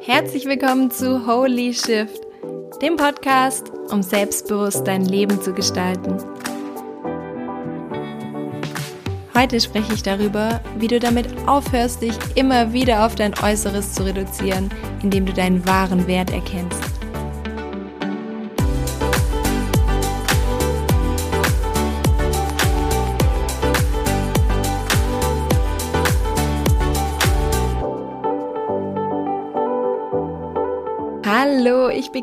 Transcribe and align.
Herzlich 0.00 0.46
willkommen 0.46 0.90
zu 0.90 1.26
Holy 1.26 1.74
Shift, 1.74 2.26
dem 2.80 2.96
Podcast, 2.96 3.70
um 3.90 4.02
selbstbewusst 4.02 4.86
dein 4.86 5.04
Leben 5.04 5.40
zu 5.42 5.52
gestalten. 5.52 6.16
Heute 9.36 9.60
spreche 9.60 9.92
ich 9.92 10.02
darüber, 10.02 10.60
wie 10.78 10.88
du 10.88 10.98
damit 10.98 11.26
aufhörst, 11.46 12.00
dich 12.02 12.16
immer 12.34 12.72
wieder 12.72 13.04
auf 13.04 13.14
dein 13.14 13.34
Äußeres 13.38 13.92
zu 13.92 14.04
reduzieren, 14.04 14.70
indem 15.02 15.26
du 15.26 15.32
deinen 15.32 15.66
wahren 15.66 16.06
Wert 16.06 16.30
erkennst. 16.30 16.89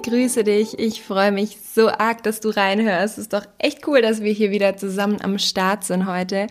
Begrüße 0.07 0.45
dich. 0.45 0.79
Ich 0.79 1.01
freue 1.01 1.33
mich 1.33 1.57
so 1.75 1.89
arg, 1.89 2.23
dass 2.23 2.39
du 2.39 2.47
reinhörst. 2.47 3.17
Es 3.17 3.23
ist 3.23 3.33
doch 3.33 3.45
echt 3.57 3.85
cool, 3.89 4.01
dass 4.01 4.21
wir 4.21 4.31
hier 4.31 4.51
wieder 4.51 4.77
zusammen 4.77 5.17
am 5.21 5.37
Start 5.37 5.83
sind 5.83 6.07
heute. 6.07 6.47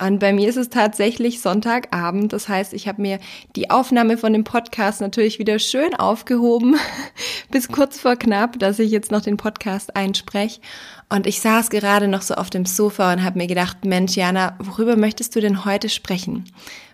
Und 0.00 0.20
bei 0.20 0.32
mir 0.32 0.48
ist 0.48 0.56
es 0.56 0.70
tatsächlich 0.70 1.40
Sonntagabend. 1.40 2.32
Das 2.32 2.48
heißt, 2.48 2.72
ich 2.72 2.86
habe 2.86 3.02
mir 3.02 3.18
die 3.56 3.68
Aufnahme 3.68 4.16
von 4.16 4.32
dem 4.32 4.44
Podcast 4.44 5.00
natürlich 5.00 5.40
wieder 5.40 5.58
schön 5.58 5.96
aufgehoben, 5.96 6.76
bis 7.50 7.66
kurz 7.66 7.98
vor 7.98 8.14
knapp, 8.14 8.60
dass 8.60 8.78
ich 8.78 8.92
jetzt 8.92 9.10
noch 9.10 9.22
den 9.22 9.38
Podcast 9.38 9.96
einspreche. 9.96 10.60
Und 11.08 11.26
ich 11.26 11.40
saß 11.40 11.70
gerade 11.70 12.06
noch 12.06 12.22
so 12.22 12.34
auf 12.34 12.48
dem 12.48 12.64
Sofa 12.64 13.12
und 13.12 13.24
habe 13.24 13.38
mir 13.38 13.48
gedacht, 13.48 13.84
Mensch, 13.84 14.14
Jana, 14.14 14.56
worüber 14.60 14.94
möchtest 14.94 15.34
du 15.34 15.40
denn 15.40 15.64
heute 15.64 15.88
sprechen? 15.88 16.44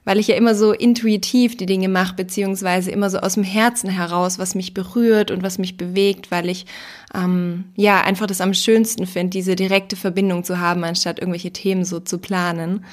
Weil 0.04 0.18
ich 0.18 0.28
ja 0.28 0.36
immer 0.36 0.54
so 0.54 0.72
intuitiv 0.72 1.56
die 1.56 1.66
Dinge 1.66 1.88
mache, 1.88 2.14
beziehungsweise 2.14 2.90
immer 2.90 3.10
so 3.10 3.18
aus 3.18 3.34
dem 3.34 3.42
Herzen 3.42 3.90
heraus, 3.90 4.38
was 4.38 4.54
mich 4.54 4.72
berührt 4.72 5.30
und 5.30 5.42
was 5.42 5.58
mich 5.58 5.76
bewegt, 5.76 6.30
weil 6.30 6.48
ich 6.48 6.66
ähm, 7.14 7.64
ja 7.76 8.00
einfach 8.00 8.26
das 8.26 8.40
am 8.40 8.54
schönsten 8.54 9.06
finde, 9.06 9.30
diese 9.30 9.56
direkte 9.56 9.96
Verbindung 9.96 10.42
zu 10.42 10.58
haben, 10.58 10.84
anstatt 10.84 11.18
irgendwelche 11.18 11.52
Themen 11.52 11.84
so 11.84 12.00
zu 12.00 12.18
planen. 12.18 12.84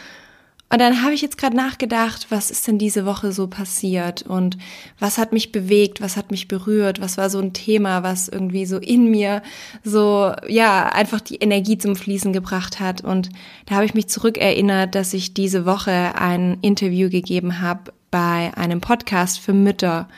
Und 0.69 0.79
dann 0.79 1.01
habe 1.01 1.13
ich 1.13 1.21
jetzt 1.21 1.37
gerade 1.37 1.55
nachgedacht, 1.55 2.27
was 2.29 2.51
ist 2.51 2.67
denn 2.67 2.77
diese 2.77 3.05
Woche 3.05 3.31
so 3.31 3.47
passiert 3.47 4.23
und 4.23 4.57
was 4.99 5.17
hat 5.17 5.31
mich 5.31 5.53
bewegt, 5.53 6.01
was 6.01 6.17
hat 6.17 6.29
mich 6.29 6.49
berührt, 6.49 6.99
was 6.99 7.17
war 7.17 7.29
so 7.29 7.39
ein 7.39 7.53
Thema, 7.53 8.03
was 8.03 8.27
irgendwie 8.27 8.65
so 8.65 8.77
in 8.77 9.09
mir 9.09 9.41
so, 9.85 10.33
ja, 10.47 10.87
einfach 10.87 11.21
die 11.21 11.37
Energie 11.37 11.77
zum 11.77 11.95
Fließen 11.95 12.33
gebracht 12.33 12.81
hat. 12.81 13.01
Und 13.01 13.29
da 13.65 13.75
habe 13.75 13.85
ich 13.85 13.93
mich 13.93 14.09
zurückerinnert, 14.09 14.93
dass 14.93 15.13
ich 15.13 15.33
diese 15.33 15.65
Woche 15.65 16.15
ein 16.15 16.57
Interview 16.61 17.09
gegeben 17.09 17.61
habe 17.61 17.93
bei 18.11 18.51
einem 18.55 18.81
Podcast 18.81 19.39
für 19.39 19.53
Mütter. 19.53 20.09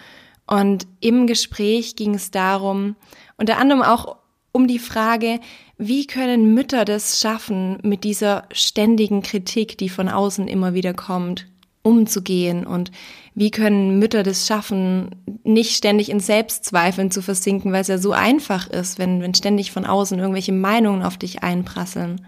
Und 0.48 0.88
im 1.00 1.28
Gespräch 1.28 1.96
ging 1.96 2.16
es 2.16 2.32
darum, 2.32 2.96
unter 3.38 3.58
anderem 3.58 3.84
auch 3.84 4.18
um 4.52 4.68
die 4.68 4.80
Frage, 4.80 5.40
wie 5.80 6.06
können 6.06 6.54
Mütter 6.54 6.84
das 6.84 7.22
schaffen, 7.22 7.80
mit 7.84 8.04
dieser 8.04 8.44
ständigen 8.52 9.24
Kritik, 9.24 9.78
die 9.78 9.88
von 9.88 10.10
außen 10.10 10.50
immer 10.50 10.74
wieder 10.74 10.94
kommt, 10.94 11.48
umzugehen 11.84 12.68
und 12.68 12.92
wie 13.34 13.50
können 13.50 13.98
Mütter 13.98 14.22
das 14.22 14.46
schaffen, 14.46 15.16
nicht 15.46 15.78
ständig 15.78 16.10
in 16.10 16.20
Selbstzweifeln 16.20 17.12
zu 17.12 17.22
versinken, 17.22 17.72
weil 17.72 17.82
es 17.82 17.88
ja 17.88 17.98
so 17.98 18.12
einfach 18.12 18.68
ist, 18.68 19.00
wenn, 19.00 19.22
wenn 19.22 19.34
ständig 19.34 19.72
von 19.72 19.86
außen 19.86 20.20
irgendwelche 20.20 20.52
Meinungen 20.52 21.02
auf 21.02 21.16
dich 21.16 21.44
einprasseln. 21.44 22.28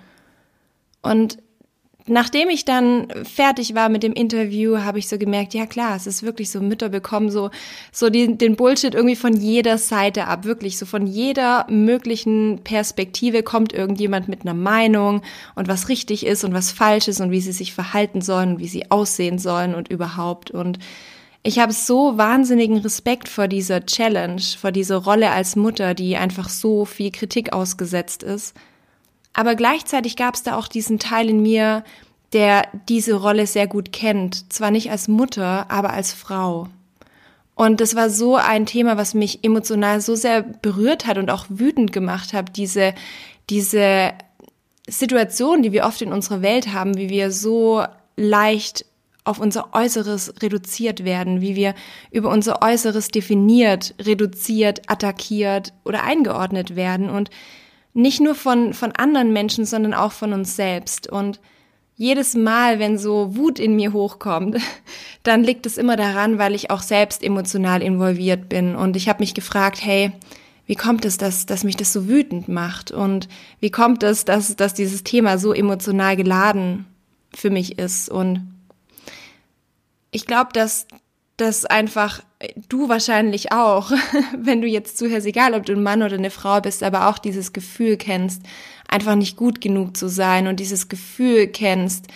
Und 1.02 1.38
nachdem 2.08 2.50
ich 2.50 2.66
dann 2.66 3.08
fertig 3.24 3.76
war 3.76 3.90
mit 3.90 4.04
dem 4.04 4.14
Interview, 4.14 4.80
habe 4.80 5.00
ich 5.00 5.08
so 5.08 5.18
gemerkt, 5.18 5.54
ja 5.54 5.66
klar, 5.66 5.96
es 5.96 6.08
ist 6.08 6.24
wirklich 6.24 6.50
so, 6.50 6.60
Mütter 6.62 6.90
bekommen 6.90 7.30
so, 7.30 7.50
so 7.92 8.10
die, 8.10 8.38
den 8.38 8.56
Bullshit 8.56 8.96
irgendwie 8.96 9.16
von 9.16 9.34
jeder 9.36 9.78
Seite 9.78 10.28
ab, 10.28 10.46
wirklich 10.46 10.78
so 10.78 10.86
von 10.86 11.08
jeder 11.08 11.66
möglichen 11.70 12.60
Perspektive 12.64 13.44
kommt 13.44 13.74
irgendjemand 13.74 14.28
mit 14.28 14.42
einer 14.42 14.54
Meinung 14.54 15.22
und 15.56 15.68
was 15.68 15.90
richtig 15.90 16.26
ist 16.26 16.44
und 16.44 16.54
was 16.54 16.72
falsch 16.72 17.08
ist 17.08 17.22
und 17.22 17.32
wie 17.32 17.42
sie 17.42 17.52
sich 17.52 17.74
verhalten 17.74 18.22
sollen 18.22 18.54
und 18.54 18.60
wie 18.60 18.68
sie 18.68 18.90
aussehen 18.90 19.40
sollen 19.40 19.76
und 19.76 19.90
überhaupt 19.90 20.52
und 20.52 20.80
ich 21.44 21.58
habe 21.58 21.74
so 21.74 22.20
wahnsinnigen 22.20 22.78
Respekt 22.78 23.28
vor 23.28 23.48
dieser 23.48 23.84
Challenge, 23.86 24.42
vor 24.60 24.72
dieser 24.72 24.98
Rolle 24.98 25.32
als 25.32 25.56
Mutter, 25.56 25.96
die 25.96 26.16
einfach 26.16 26.50
so 26.50 26.86
viel 26.86 27.10
Kritik 27.10 27.52
ausgesetzt 27.52 28.22
ist. 28.22 28.54
Aber 29.34 29.56
gleichzeitig 29.56 30.16
gab 30.16 30.36
es 30.36 30.44
da 30.44 30.58
auch 30.58 30.68
diesen 30.68 31.00
Teil 31.00 31.30
in 31.30 31.42
mir, 31.42 31.84
der 32.34 32.68
diese 32.90 33.16
Rolle 33.16 33.48
sehr 33.48 33.68
gut 33.68 33.92
kennt. 33.92 34.52
Zwar 34.52 34.72
nicht 34.72 34.92
als 34.92 35.08
Mutter, 35.08 35.66
aber 35.70 35.92
als 35.92 36.14
Frau. 36.14 36.68
Und 37.56 37.82
das 37.82 37.96
war 37.96 38.10
so 38.10 38.36
ein 38.38 38.66
Thema, 38.66 38.98
was 38.98 39.14
mich 39.14 39.44
emotional 39.44 40.02
so 40.02 40.16
sehr 40.16 40.42
berührt 40.42 41.06
hat 41.06 41.18
und 41.18 41.30
auch 41.30 41.46
wütend 41.50 41.92
gemacht 41.92 42.34
hat, 42.34 42.58
diese, 42.58 42.94
diese 43.50 44.14
Situation, 44.88 45.62
die 45.62 45.72
wir 45.72 45.86
oft 45.86 46.02
in 46.02 46.14
unserer 46.14 46.42
Welt 46.42 46.74
haben, 46.74 46.98
wie 46.98 47.10
wir 47.10 47.32
so 47.32 47.86
leicht 48.16 48.86
auf 49.24 49.40
unser 49.40 49.76
Äußeres 49.76 50.42
reduziert 50.42 51.04
werden, 51.04 51.42
wie 51.42 51.56
wir 51.56 51.76
über 52.10 52.30
unser 52.30 52.62
Äußeres 52.64 53.10
definiert, 53.10 53.94
reduziert, 54.00 54.90
attackiert 54.90 55.74
oder 55.86 56.04
eingeordnet 56.04 56.76
werden. 56.76 57.10
Und 57.10 57.30
nicht 57.94 58.22
nur 58.22 58.36
von, 58.36 58.74
von 58.74 58.92
anderen 58.94 59.34
Menschen, 59.34 59.66
sondern 59.66 59.94
auch 59.94 60.12
von 60.12 60.34
uns 60.34 60.56
selbst. 60.56 61.08
Und 61.08 61.40
jedes 61.96 62.36
Mal, 62.36 62.80
wenn 62.80 62.98
so 62.98 63.36
Wut 63.36 63.60
in 63.60 63.76
mir 63.76 63.94
hochkommt, 63.94 64.58
dann 65.24 65.44
liegt 65.44 65.66
es 65.66 65.78
immer 65.78 65.98
daran, 65.98 66.38
weil 66.38 66.56
ich 66.56 66.72
auch 66.72 66.82
selbst 66.82 67.24
emotional 67.24 67.82
involviert 67.82 68.50
bin. 68.50 68.76
Und 68.76 68.96
ich 68.96 69.10
habe 69.10 69.20
mich 69.20 69.34
gefragt, 69.34 69.84
hey, 69.84 70.12
wie 70.66 70.76
kommt 70.76 71.06
es, 71.06 71.18
dass, 71.18 71.46
dass 71.46 71.64
mich 71.64 71.76
das 71.76 71.92
so 71.92 72.08
wütend 72.08 72.48
macht? 72.48 72.92
Und 72.92 73.28
wie 73.60 73.72
kommt 73.72 74.04
es, 74.04 74.26
dass, 74.26 74.56
dass 74.56 74.74
dieses 74.74 75.04
Thema 75.04 75.38
so 75.38 75.54
emotional 75.54 76.16
geladen 76.16 76.86
für 77.34 77.50
mich 77.50 77.78
ist? 77.78 78.10
Und 78.10 78.54
ich 80.12 80.26
glaube, 80.26 80.52
dass 80.54 80.88
das 81.38 81.66
einfach 81.66 82.22
du 82.70 82.90
wahrscheinlich 82.90 83.52
auch, 83.52 83.92
wenn 84.38 84.62
du 84.62 84.68
jetzt 84.68 84.98
zuhörst, 84.98 85.28
egal 85.28 85.54
ob 85.54 85.66
du 85.66 85.74
ein 85.74 85.84
Mann 85.84 86.04
oder 86.04 86.16
eine 86.16 86.32
Frau 86.32 86.62
bist, 86.62 86.84
aber 86.84 87.08
auch 87.08 87.18
dieses 87.18 87.54
Gefühl 87.54 87.98
kennst, 87.98 88.42
einfach 88.88 89.16
nicht 89.16 89.38
gut 89.38 89.62
genug 89.62 89.98
zu 89.98 90.10
sein 90.10 90.48
und 90.48 90.60
dieses 90.60 90.90
Gefühl 90.90 91.48
kennst, 91.48 92.08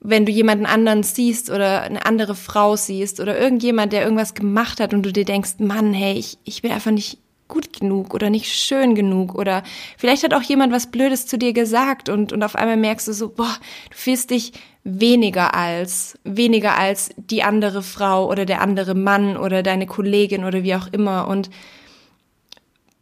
wenn 0.00 0.26
du 0.26 0.32
jemanden 0.32 0.66
anderen 0.66 1.02
siehst 1.02 1.50
oder 1.50 1.82
eine 1.82 2.04
andere 2.04 2.34
Frau 2.34 2.76
siehst 2.76 3.20
oder 3.20 3.38
irgendjemand, 3.38 3.92
der 3.92 4.02
irgendwas 4.02 4.34
gemacht 4.34 4.80
hat 4.80 4.92
und 4.92 5.02
du 5.02 5.12
dir 5.12 5.24
denkst, 5.24 5.54
Mann, 5.58 5.94
hey, 5.94 6.14
ich, 6.14 6.38
ich 6.44 6.60
bin 6.60 6.72
einfach 6.72 6.90
nicht 6.90 7.18
gut 7.54 7.72
genug 7.72 8.14
oder 8.14 8.30
nicht 8.30 8.52
schön 8.52 8.96
genug 8.96 9.36
oder 9.36 9.62
vielleicht 9.96 10.24
hat 10.24 10.34
auch 10.34 10.42
jemand 10.42 10.72
was 10.72 10.90
Blödes 10.90 11.26
zu 11.28 11.38
dir 11.38 11.52
gesagt 11.52 12.08
und, 12.08 12.32
und 12.32 12.42
auf 12.42 12.56
einmal 12.56 12.76
merkst 12.76 13.06
du 13.06 13.12
so, 13.12 13.28
boah, 13.28 13.56
du 13.90 13.96
fühlst 13.96 14.30
dich 14.30 14.52
weniger 14.82 15.54
als, 15.54 16.18
weniger 16.24 16.76
als 16.76 17.10
die 17.16 17.44
andere 17.44 17.82
Frau 17.82 18.28
oder 18.28 18.44
der 18.44 18.60
andere 18.60 18.96
Mann 18.96 19.36
oder 19.36 19.62
deine 19.62 19.86
Kollegin 19.86 20.44
oder 20.44 20.64
wie 20.64 20.74
auch 20.74 20.88
immer. 20.88 21.28
Und 21.28 21.48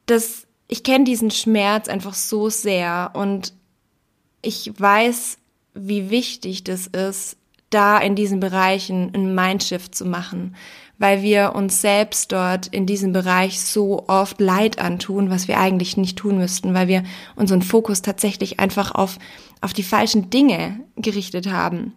das, 0.05 0.47
ich 0.69 0.83
kenne 0.83 1.05
diesen 1.05 1.31
Schmerz 1.31 1.89
einfach 1.89 2.15
so 2.15 2.51
sehr 2.51 3.13
und 3.15 3.55
ich 4.43 4.71
weiß, 4.79 5.39
wie 5.73 6.11
wichtig 6.11 6.63
das 6.63 6.89
ist, 6.89 7.39
da 7.75 7.99
in 7.99 8.15
diesen 8.15 8.41
Bereichen 8.41 9.11
ein 9.15 9.35
Mindshift 9.35 9.95
zu 9.95 10.05
machen, 10.05 10.55
weil 10.99 11.23
wir 11.23 11.55
uns 11.55 11.81
selbst 11.81 12.33
dort 12.33 12.69
in 12.69 12.87
diesem 12.87 13.13
Bereich 13.13 13.61
so 13.61 14.05
oft 14.09 14.41
Leid 14.41 14.79
antun, 14.79 15.31
was 15.31 15.49
wir 15.49 15.59
eigentlich 15.59 15.97
nicht 15.97 16.19
tun 16.19 16.39
müssten, 16.39 16.75
weil 16.75 16.89
wir 16.89 17.03
unseren 17.37 17.63
Fokus 17.63 18.03
tatsächlich 18.03 18.61
einfach 18.61 18.95
auf 18.95 19.19
auf 19.63 19.73
die 19.73 19.85
falschen 19.85 20.29
Dinge 20.29 20.81
gerichtet 20.97 21.51
haben. 21.51 21.95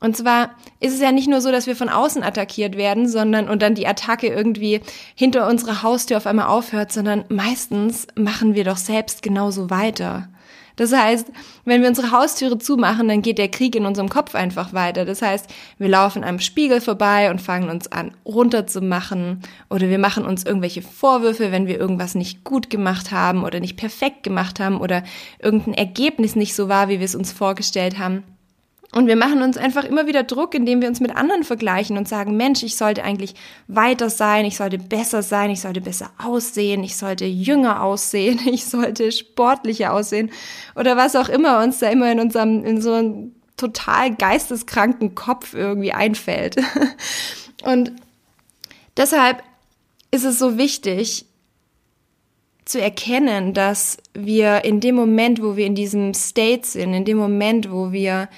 Und 0.00 0.16
zwar 0.16 0.50
ist 0.78 0.94
es 0.94 1.00
ja 1.00 1.10
nicht 1.10 1.28
nur 1.28 1.40
so, 1.40 1.50
dass 1.50 1.66
wir 1.66 1.74
von 1.74 1.88
außen 1.88 2.22
attackiert 2.22 2.76
werden, 2.76 3.08
sondern 3.08 3.48
und 3.48 3.62
dann 3.62 3.74
die 3.74 3.86
Attacke 3.86 4.28
irgendwie 4.28 4.80
hinter 5.14 5.48
unserer 5.48 5.82
Haustür 5.82 6.18
auf 6.18 6.26
einmal 6.26 6.46
aufhört, 6.46 6.92
sondern 6.92 7.24
meistens 7.28 8.06
machen 8.14 8.54
wir 8.54 8.64
doch 8.64 8.76
selbst 8.76 9.22
genauso 9.22 9.70
weiter. 9.70 10.28
Das 10.78 10.92
heißt, 10.92 11.32
wenn 11.64 11.82
wir 11.82 11.88
unsere 11.88 12.12
Haustüre 12.12 12.56
zumachen, 12.56 13.08
dann 13.08 13.20
geht 13.20 13.38
der 13.38 13.48
Krieg 13.48 13.74
in 13.74 13.84
unserem 13.84 14.08
Kopf 14.08 14.36
einfach 14.36 14.72
weiter. 14.72 15.04
Das 15.04 15.22
heißt, 15.22 15.52
wir 15.76 15.88
laufen 15.88 16.22
am 16.22 16.38
Spiegel 16.38 16.80
vorbei 16.80 17.30
und 17.30 17.42
fangen 17.42 17.68
uns 17.68 17.90
an 17.90 18.12
runterzumachen 18.24 19.42
oder 19.70 19.88
wir 19.90 19.98
machen 19.98 20.24
uns 20.24 20.44
irgendwelche 20.44 20.80
Vorwürfe, 20.80 21.50
wenn 21.50 21.66
wir 21.66 21.80
irgendwas 21.80 22.14
nicht 22.14 22.44
gut 22.44 22.70
gemacht 22.70 23.10
haben 23.10 23.42
oder 23.42 23.58
nicht 23.58 23.76
perfekt 23.76 24.22
gemacht 24.22 24.60
haben 24.60 24.80
oder 24.80 25.02
irgendein 25.40 25.74
Ergebnis 25.74 26.36
nicht 26.36 26.54
so 26.54 26.68
war, 26.68 26.88
wie 26.88 27.00
wir 27.00 27.06
es 27.06 27.16
uns 27.16 27.32
vorgestellt 27.32 27.98
haben. 27.98 28.22
Und 28.92 29.06
wir 29.06 29.16
machen 29.16 29.42
uns 29.42 29.58
einfach 29.58 29.84
immer 29.84 30.06
wieder 30.06 30.22
Druck, 30.22 30.54
indem 30.54 30.80
wir 30.80 30.88
uns 30.88 31.00
mit 31.00 31.14
anderen 31.14 31.44
vergleichen 31.44 31.98
und 31.98 32.08
sagen, 32.08 32.38
Mensch, 32.38 32.62
ich 32.62 32.76
sollte 32.76 33.04
eigentlich 33.04 33.34
weiter 33.66 34.08
sein, 34.08 34.46
ich 34.46 34.56
sollte 34.56 34.78
besser 34.78 35.22
sein, 35.22 35.50
ich 35.50 35.60
sollte 35.60 35.82
besser 35.82 36.10
aussehen, 36.16 36.82
ich 36.82 36.96
sollte 36.96 37.26
jünger 37.26 37.82
aussehen, 37.82 38.40
ich 38.46 38.64
sollte 38.64 39.12
sportlicher 39.12 39.92
aussehen 39.92 40.30
oder 40.74 40.96
was 40.96 41.16
auch 41.16 41.28
immer 41.28 41.62
uns 41.62 41.80
da 41.80 41.90
immer 41.90 42.10
in 42.10 42.18
unserem, 42.18 42.64
in 42.64 42.80
so 42.80 43.30
total 43.58 44.14
geisteskranken 44.14 45.14
Kopf 45.14 45.52
irgendwie 45.52 45.92
einfällt. 45.92 46.56
Und 47.64 47.92
deshalb 48.96 49.42
ist 50.10 50.24
es 50.24 50.38
so 50.38 50.56
wichtig 50.56 51.26
zu 52.64 52.80
erkennen, 52.80 53.52
dass 53.52 53.98
wir 54.14 54.64
in 54.64 54.80
dem 54.80 54.94
Moment, 54.94 55.42
wo 55.42 55.56
wir 55.56 55.66
in 55.66 55.74
diesem 55.74 56.14
State 56.14 56.66
sind, 56.66 56.94
in 56.94 57.04
dem 57.04 57.18
Moment, 57.18 57.70
wo 57.70 57.92
wir 57.92 58.28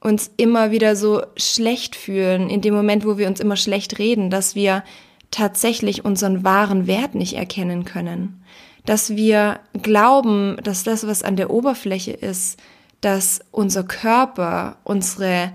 uns 0.00 0.30
immer 0.36 0.70
wieder 0.70 0.96
so 0.96 1.22
schlecht 1.36 1.96
fühlen, 1.96 2.50
in 2.50 2.60
dem 2.60 2.74
Moment, 2.74 3.04
wo 3.04 3.18
wir 3.18 3.26
uns 3.26 3.40
immer 3.40 3.56
schlecht 3.56 3.98
reden, 3.98 4.30
dass 4.30 4.54
wir 4.54 4.84
tatsächlich 5.30 6.04
unseren 6.04 6.44
wahren 6.44 6.86
Wert 6.86 7.14
nicht 7.14 7.34
erkennen 7.34 7.84
können. 7.84 8.42
Dass 8.84 9.10
wir 9.10 9.60
glauben, 9.82 10.56
dass 10.62 10.84
das, 10.84 11.06
was 11.06 11.22
an 11.22 11.36
der 11.36 11.50
Oberfläche 11.50 12.12
ist, 12.12 12.58
dass 13.00 13.40
unser 13.50 13.84
Körper, 13.84 14.78
unsere, 14.84 15.52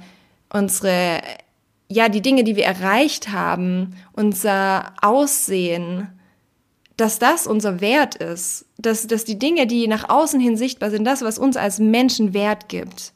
unsere, 0.52 1.22
ja, 1.90 2.10
die 2.10 2.22
Dinge, 2.22 2.44
die 2.44 2.56
wir 2.56 2.66
erreicht 2.66 3.32
haben, 3.32 3.96
unser 4.14 4.94
Aussehen, 5.02 6.08
dass 6.96 7.18
das 7.18 7.48
unser 7.48 7.82
Wert 7.82 8.16
ist, 8.16 8.66
dass, 8.78 9.08
dass 9.08 9.26
die 9.26 9.40
Dinge, 9.40 9.66
die 9.68 9.88
nach 9.88 10.10
außen 10.10 10.40
hin 10.40 10.58
sichtbar 10.58 10.92
sind, 10.92 11.06
das, 11.06 11.24
was 11.24 11.40
uns 11.40 11.58
als 11.58 11.80
Menschen 11.80 12.34
Wert 12.34 12.70
gibt. 12.70 13.14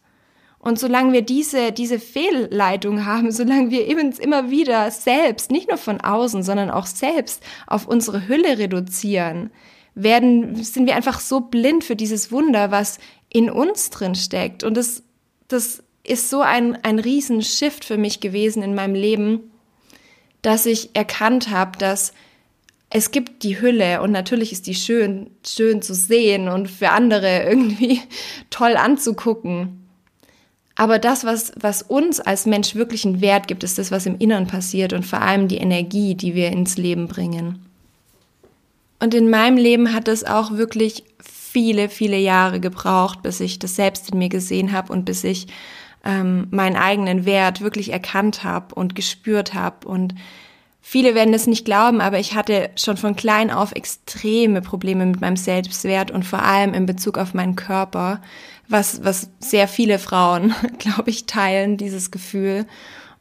Und 0.68 0.78
solange 0.78 1.14
wir 1.14 1.22
diese, 1.22 1.72
diese 1.72 1.98
Fehlleitung 1.98 3.06
haben, 3.06 3.32
solange 3.32 3.72
wir 3.72 3.88
uns 4.04 4.20
immer 4.20 4.50
wieder 4.50 4.92
selbst, 4.92 5.50
nicht 5.50 5.70
nur 5.70 5.78
von 5.78 6.02
außen, 6.02 6.44
sondern 6.44 6.70
auch 6.70 6.88
selbst 6.88 7.42
auf 7.68 7.88
unsere 7.88 8.28
Hülle 8.28 8.58
reduzieren, 8.58 9.50
werden, 9.96 10.62
sind 10.62 10.86
wir 10.86 10.98
einfach 10.98 11.22
so 11.22 11.40
blind 11.40 11.86
für 11.86 11.96
dieses 11.96 12.34
Wunder, 12.34 12.70
was 12.70 13.00
in 13.30 13.50
uns 13.50 13.92
drin 13.92 14.14
steckt. 14.14 14.66
Und 14.66 14.76
das, 14.76 15.04
das 15.48 15.84
ist 16.04 16.30
so 16.30 16.42
ein, 16.42 16.78
ein 16.84 17.00
Riesenshift 17.00 17.86
für 17.86 17.98
mich 17.98 18.20
gewesen 18.20 18.62
in 18.62 18.76
meinem 18.76 18.94
Leben, 18.94 19.50
dass 20.42 20.66
ich 20.66 20.90
erkannt 20.94 21.50
habe, 21.50 21.78
dass 21.78 22.12
es 22.90 23.12
gibt 23.12 23.44
die 23.44 23.62
Hülle 23.62 24.02
und 24.02 24.12
natürlich 24.12 24.52
ist 24.52 24.68
die 24.68 24.76
schön, 24.76 25.32
schön 25.46 25.82
zu 25.82 25.96
sehen 25.96 26.50
und 26.50 26.70
für 26.70 26.90
andere 26.90 27.44
irgendwie 27.48 28.02
toll 28.50 28.76
anzugucken. 28.76 29.87
Aber 30.80 31.00
das, 31.00 31.26
was, 31.26 31.52
was 31.60 31.82
uns 31.82 32.20
als 32.20 32.46
Mensch 32.46 32.76
wirklich 32.76 33.04
einen 33.04 33.20
Wert 33.20 33.48
gibt, 33.48 33.64
ist 33.64 33.80
das, 33.80 33.92
was 33.92 34.06
im 34.06 34.20
Inneren 34.20 34.46
passiert 34.46 34.94
und 34.94 35.06
vor 35.06 35.22
allem 35.22 35.48
die 35.48 35.58
Energie, 35.58 36.14
die 36.14 36.36
wir 36.36 36.52
ins 36.52 36.78
Leben 36.78 37.08
bringen. 37.08 37.66
Und 39.00 39.16
in 39.16 39.30
meinem 39.30 39.58
Leben 39.58 39.94
hat 39.94 40.08
es 40.08 40.24
auch 40.24 40.52
wirklich 40.52 41.04
viele, 41.20 41.90
viele 41.90 42.18
Jahre 42.18 42.60
gebraucht, 42.60 43.24
bis 43.24 43.40
ich 43.40 43.58
das 43.58 43.76
selbst 43.76 44.12
in 44.12 44.20
mir 44.20 44.30
gesehen 44.30 44.72
habe 44.72 44.94
und 44.94 45.06
bis 45.06 45.24
ich 45.24 45.48
ähm, 46.06 46.48
meinen 46.52 46.76
eigenen 46.76 47.26
Wert 47.26 47.62
wirklich 47.62 47.92
erkannt 47.92 48.44
habe 48.44 48.76
und 48.76 48.94
gespürt 48.94 49.56
habe. 49.56 49.88
Und 49.88 50.14
viele 50.80 51.16
werden 51.16 51.34
es 51.34 51.48
nicht 51.48 51.66
glauben, 51.66 52.02
aber 52.02 52.20
ich 52.20 52.36
hatte 52.36 52.70
schon 52.76 52.98
von 52.98 53.16
klein 53.16 53.50
auf 53.50 53.72
extreme 53.72 54.62
Probleme 54.62 55.08
mit 55.08 55.22
meinem 55.22 55.38
Selbstwert 55.38 56.12
und 56.12 56.24
vor 56.24 56.44
allem 56.44 56.76
in 56.76 56.86
Bezug 56.86 57.18
auf 57.18 57.34
meinen 57.34 57.56
Körper, 57.56 58.22
was, 58.68 59.04
was 59.04 59.30
sehr 59.40 59.68
viele 59.68 60.00
Frauen, 60.00 60.54
glaube 60.80 61.10
ich, 61.10 61.26
teilen, 61.26 61.78
dieses 61.78 62.12
Gefühl. 62.12 62.66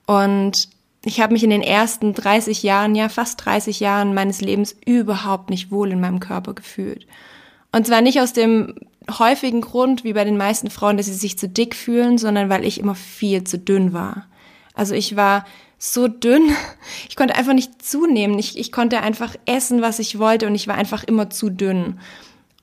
Und 0.07 0.69
ich 1.05 1.21
habe 1.21 1.33
mich 1.33 1.45
in 1.45 1.51
den 1.51 1.63
ersten 1.63 2.15
30 2.15 2.63
Jahren, 2.63 2.95
ja 2.95 3.09
fast 3.09 3.45
30 3.45 3.81
Jahren 3.81 4.15
meines 4.15 4.41
Lebens 4.41 4.75
überhaupt 4.85 5.51
nicht 5.51 5.71
wohl 5.71 5.93
in 5.93 6.01
meinem 6.01 6.21
Körper 6.21 6.55
gefühlt. 6.55 7.07
Und 7.73 7.87
zwar 7.87 8.01
nicht 8.01 8.21
aus 8.21 8.33
dem 8.33 8.75
häufigen 9.19 9.61
Grund, 9.61 10.03
wie 10.03 10.15
bei 10.15 10.25
den 10.25 10.37
meisten 10.37 10.71
Frauen, 10.71 10.97
dass 10.97 11.07
sie 11.07 11.15
sich 11.15 11.39
zu 11.39 11.49
dick 11.49 11.75
fühlen, 11.75 12.19
sondern 12.19 12.49
weil 12.49 12.65
ich 12.65 12.81
immer 12.81 12.95
viel 12.95 13.45
zu 13.45 13.59
dünn 13.59 13.93
war. 13.93 14.27
Also 14.75 14.95
ich 14.95 15.15
war 15.15 15.45
so 15.79 16.09
dünn, 16.09 16.51
ich 17.09 17.17
konnte 17.17 17.37
einfach 17.37 17.53
nicht 17.53 17.83
zunehmen. 17.83 18.39
Ich, 18.39 18.59
ich 18.59 18.73
konnte 18.73 19.01
einfach 19.01 19.37
essen, 19.47 19.83
was 19.83 19.99
ich 19.99 20.19
wollte 20.19 20.47
und 20.47 20.55
ich 20.55 20.67
war 20.69 20.75
einfach 20.75 21.05
immer 21.05 21.31
zu 21.31 21.51
dünn. 21.51 22.01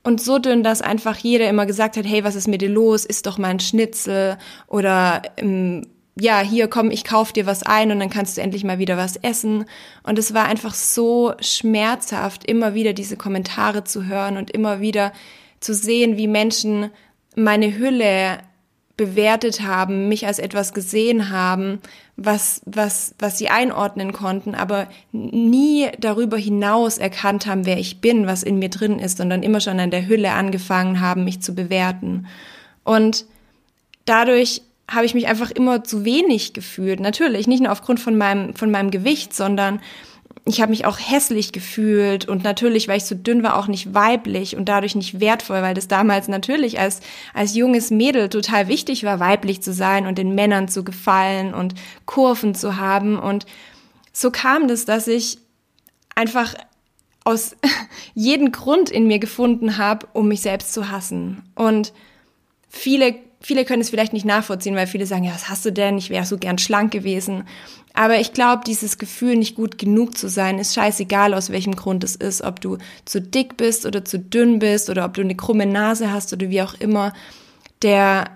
Und 0.04 0.20
so 0.20 0.38
dünn, 0.38 0.62
dass 0.62 0.82
einfach 0.82 1.16
jeder 1.16 1.48
immer 1.48 1.66
gesagt 1.66 1.96
hat, 1.96 2.04
hey, 2.04 2.24
was 2.24 2.34
ist 2.34 2.46
mit 2.46 2.60
dir 2.60 2.68
los? 2.68 3.04
Ist 3.04 3.26
doch 3.26 3.38
mal 3.38 3.48
ein 3.48 3.60
Schnitzel 3.60 4.36
oder 4.68 5.22
ähm, 5.38 5.86
ja, 6.16 6.40
hier 6.40 6.68
komm, 6.68 6.90
ich 6.90 7.04
kauf 7.04 7.32
dir 7.32 7.46
was 7.46 7.64
ein 7.64 7.90
und 7.90 7.98
dann 7.98 8.10
kannst 8.10 8.36
du 8.36 8.42
endlich 8.42 8.64
mal 8.64 8.78
wieder 8.78 8.96
was 8.96 9.16
essen. 9.16 9.64
Und 10.04 10.18
es 10.18 10.34
war 10.34 10.44
einfach 10.44 10.74
so 10.74 11.32
schmerzhaft, 11.40 12.44
immer 12.44 12.74
wieder 12.74 12.92
diese 12.92 13.16
Kommentare 13.16 13.84
zu 13.84 14.06
hören 14.06 14.36
und 14.36 14.50
immer 14.50 14.80
wieder 14.80 15.12
zu 15.58 15.74
sehen, 15.74 16.16
wie 16.16 16.28
Menschen 16.28 16.90
meine 17.34 17.76
Hülle 17.76 18.38
bewertet 18.96 19.62
haben, 19.62 20.08
mich 20.08 20.26
als 20.26 20.38
etwas 20.38 20.72
gesehen 20.72 21.30
haben, 21.30 21.80
was, 22.16 22.62
was, 22.64 23.14
was 23.18 23.38
sie 23.38 23.48
einordnen 23.48 24.12
konnten, 24.12 24.54
aber 24.54 24.88
nie 25.10 25.88
darüber 25.98 26.36
hinaus 26.36 26.98
erkannt 26.98 27.46
haben, 27.46 27.66
wer 27.66 27.78
ich 27.78 28.00
bin, 28.00 28.26
was 28.26 28.44
in 28.44 28.58
mir 28.60 28.68
drin 28.68 29.00
ist, 29.00 29.18
sondern 29.18 29.42
immer 29.42 29.60
schon 29.60 29.80
an 29.80 29.90
der 29.90 30.06
Hülle 30.06 30.32
angefangen 30.32 31.00
haben, 31.00 31.24
mich 31.24 31.40
zu 31.40 31.54
bewerten. 31.54 32.26
Und 32.84 33.24
dadurch 34.04 34.62
habe 34.88 35.06
ich 35.06 35.14
mich 35.14 35.26
einfach 35.26 35.50
immer 35.50 35.82
zu 35.82 36.04
wenig 36.04 36.52
gefühlt. 36.52 37.00
Natürlich, 37.00 37.48
nicht 37.48 37.62
nur 37.62 37.72
aufgrund 37.72 37.98
von 37.98 38.16
meinem, 38.16 38.54
von 38.54 38.70
meinem 38.70 38.90
Gewicht, 38.90 39.34
sondern 39.34 39.80
ich 40.46 40.60
habe 40.60 40.70
mich 40.70 40.84
auch 40.84 40.98
hässlich 40.98 41.52
gefühlt 41.52 42.28
und 42.28 42.44
natürlich, 42.44 42.86
weil 42.86 42.98
ich 42.98 43.06
so 43.06 43.14
dünn 43.14 43.42
war, 43.42 43.56
auch 43.56 43.66
nicht 43.66 43.94
weiblich 43.94 44.56
und 44.56 44.68
dadurch 44.68 44.94
nicht 44.94 45.18
wertvoll, 45.20 45.62
weil 45.62 45.74
das 45.74 45.88
damals 45.88 46.28
natürlich 46.28 46.78
als, 46.78 47.00
als 47.32 47.54
junges 47.54 47.90
Mädel 47.90 48.28
total 48.28 48.68
wichtig 48.68 49.04
war, 49.04 49.20
weiblich 49.20 49.62
zu 49.62 49.72
sein 49.72 50.06
und 50.06 50.18
den 50.18 50.34
Männern 50.34 50.68
zu 50.68 50.84
gefallen 50.84 51.54
und 51.54 51.74
Kurven 52.04 52.54
zu 52.54 52.76
haben. 52.76 53.18
Und 53.18 53.46
so 54.12 54.30
kam 54.30 54.68
das, 54.68 54.84
dass 54.84 55.08
ich 55.08 55.38
einfach 56.14 56.54
aus 57.24 57.56
jeden 58.14 58.52
Grund 58.52 58.90
in 58.90 59.06
mir 59.06 59.18
gefunden 59.18 59.78
habe, 59.78 60.06
um 60.12 60.28
mich 60.28 60.42
selbst 60.42 60.74
zu 60.74 60.90
hassen. 60.90 61.42
Und 61.54 61.94
viele 62.68 63.14
viele 63.44 63.66
können 63.66 63.82
es 63.82 63.90
vielleicht 63.90 64.14
nicht 64.14 64.24
nachvollziehen, 64.24 64.74
weil 64.74 64.86
viele 64.86 65.04
sagen, 65.04 65.24
ja, 65.24 65.34
was 65.34 65.50
hast 65.50 65.64
du 65.66 65.72
denn? 65.72 65.98
Ich 65.98 66.08
wäre 66.08 66.24
so 66.24 66.38
gern 66.38 66.56
schlank 66.56 66.92
gewesen. 66.92 67.44
Aber 67.92 68.18
ich 68.18 68.32
glaube, 68.32 68.62
dieses 68.66 68.96
Gefühl, 68.96 69.36
nicht 69.36 69.54
gut 69.54 69.76
genug 69.76 70.16
zu 70.16 70.28
sein, 70.28 70.58
ist 70.58 70.74
scheißegal, 70.74 71.34
aus 71.34 71.50
welchem 71.50 71.76
Grund 71.76 72.02
es 72.04 72.16
ist. 72.16 72.42
Ob 72.42 72.60
du 72.60 72.78
zu 73.04 73.20
dick 73.20 73.58
bist 73.58 73.84
oder 73.84 74.04
zu 74.04 74.18
dünn 74.18 74.60
bist 74.60 74.88
oder 74.88 75.04
ob 75.04 75.14
du 75.14 75.20
eine 75.20 75.36
krumme 75.36 75.66
Nase 75.66 76.10
hast 76.10 76.32
oder 76.32 76.48
wie 76.48 76.62
auch 76.62 76.74
immer. 76.74 77.12
Der, 77.82 78.30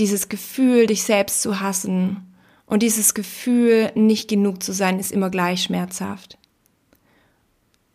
dieses 0.00 0.28
Gefühl, 0.28 0.86
dich 0.86 1.04
selbst 1.04 1.40
zu 1.40 1.60
hassen 1.60 2.34
und 2.66 2.82
dieses 2.82 3.14
Gefühl, 3.14 3.92
nicht 3.94 4.28
genug 4.28 4.62
zu 4.62 4.72
sein, 4.72 4.98
ist 4.98 5.12
immer 5.12 5.30
gleich 5.30 5.62
schmerzhaft. 5.62 6.36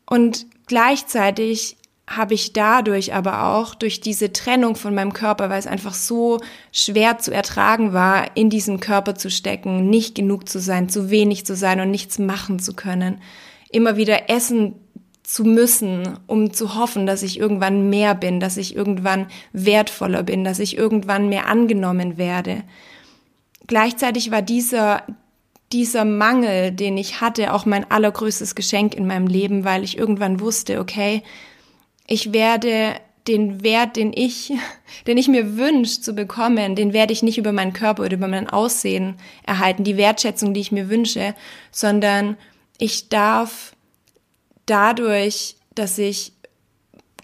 Und 0.09 0.45
gleichzeitig 0.65 1.75
habe 2.07 2.33
ich 2.33 2.53
dadurch 2.53 3.13
aber 3.13 3.53
auch 3.53 3.75
durch 3.75 3.99
diese 3.99 4.31
Trennung 4.31 4.75
von 4.75 4.95
meinem 4.95 5.11
Körper, 5.11 5.49
weil 5.49 5.59
es 5.59 5.67
einfach 5.67 5.93
so 5.93 6.39
schwer 6.71 7.19
zu 7.19 7.31
ertragen 7.31 7.91
war, 7.91 8.37
in 8.37 8.49
diesem 8.49 8.79
Körper 8.79 9.15
zu 9.15 9.29
stecken, 9.29 9.89
nicht 9.89 10.15
genug 10.15 10.47
zu 10.47 10.59
sein, 10.59 10.87
zu 10.87 11.09
wenig 11.09 11.45
zu 11.45 11.55
sein 11.55 11.81
und 11.81 11.91
nichts 11.91 12.17
machen 12.17 12.59
zu 12.59 12.73
können, 12.73 13.21
immer 13.69 13.97
wieder 13.97 14.29
essen 14.29 14.75
zu 15.21 15.43
müssen, 15.43 16.17
um 16.27 16.53
zu 16.53 16.75
hoffen, 16.75 17.05
dass 17.05 17.23
ich 17.23 17.37
irgendwann 17.37 17.89
mehr 17.89 18.15
bin, 18.15 18.39
dass 18.39 18.55
ich 18.55 18.73
irgendwann 18.73 19.27
wertvoller 19.51 20.23
bin, 20.23 20.45
dass 20.45 20.59
ich 20.59 20.77
irgendwann 20.77 21.27
mehr 21.27 21.47
angenommen 21.47 22.17
werde. 22.17 22.63
Gleichzeitig 23.67 24.31
war 24.31 24.41
dieser 24.41 25.03
dieser 25.73 26.05
Mangel, 26.05 26.71
den 26.71 26.97
ich 26.97 27.19
hatte, 27.19 27.53
auch 27.53 27.65
mein 27.65 27.91
allergrößtes 27.91 28.55
Geschenk 28.55 28.95
in 28.95 29.05
meinem 29.05 29.27
Leben, 29.27 29.65
weil 29.65 29.83
ich 29.83 29.97
irgendwann 29.97 30.39
wusste, 30.39 30.79
okay, 30.79 31.23
ich 32.07 32.33
werde 32.33 32.95
den 33.27 33.61
Wert, 33.63 33.97
den 33.97 34.13
ich, 34.13 34.53
den 35.07 35.17
ich 35.17 35.27
mir 35.27 35.57
wünsche 35.57 36.01
zu 36.01 36.13
bekommen, 36.13 36.75
den 36.75 36.93
werde 36.93 37.13
ich 37.13 37.21
nicht 37.23 37.37
über 37.37 37.51
meinen 37.51 37.73
Körper 37.73 38.03
oder 38.03 38.15
über 38.15 38.27
mein 38.27 38.49
Aussehen 38.49 39.15
erhalten, 39.45 39.83
die 39.83 39.97
Wertschätzung, 39.97 40.53
die 40.53 40.61
ich 40.61 40.71
mir 40.71 40.89
wünsche, 40.89 41.35
sondern 41.71 42.37
ich 42.77 43.09
darf 43.09 43.75
dadurch, 44.65 45.55
dass 45.75 45.97
ich 45.97 46.33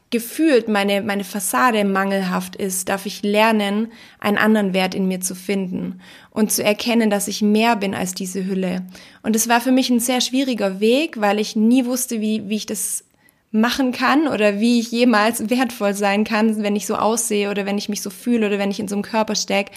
gefühlt 0.10 0.68
meine, 0.68 1.02
meine 1.02 1.24
Fassade 1.24 1.84
mangelhaft 1.86 2.56
ist, 2.56 2.88
darf 2.88 3.08
ich 3.08 3.24
lernen, 3.24 3.92
einen 4.20 4.38
anderen 4.38 4.72
Wert 4.74 4.94
in 4.94 5.08
mir 5.08 5.22
zu 5.22 5.34
finden 5.34 6.02
und 6.30 6.52
zu 6.52 6.64
erkennen, 6.64 7.10
dass 7.10 7.28
ich 7.28 7.42
mehr 7.42 7.76
bin 7.76 7.96
als 7.96 8.14
diese 8.14 8.46
Hülle. 8.46 8.86
Und 9.24 9.36
es 9.36 9.50
war 9.50 9.60
für 9.60 9.72
mich 9.72 9.90
ein 9.90 10.00
sehr 10.00 10.22
schwieriger 10.22 10.80
Weg, 10.80 11.20
weil 11.20 11.40
ich 11.40 11.56
nie 11.56 11.86
wusste, 11.86 12.22
wie, 12.22 12.48
wie 12.48 12.58
ich 12.58 12.68
das 12.68 13.06
machen 13.54 13.92
kann 13.92 14.28
oder 14.28 14.60
wie 14.60 14.80
ich 14.80 14.92
jemals 14.92 15.50
wertvoll 15.50 15.94
sein 15.94 16.26
kann, 16.26 16.62
wenn 16.62 16.76
ich 16.76 16.86
so 16.86 16.96
aussehe 16.96 17.50
oder 17.50 17.66
wenn 17.66 17.78
ich 17.78 17.88
mich 17.88 18.02
so 18.02 18.10
fühle 18.10 18.48
oder 18.48 18.60
wenn 18.60 18.72
ich 18.72 18.80
in 18.80 18.88
so 18.88 18.96
einem 18.96 19.04
Körper 19.04 19.36
stecke. 19.36 19.72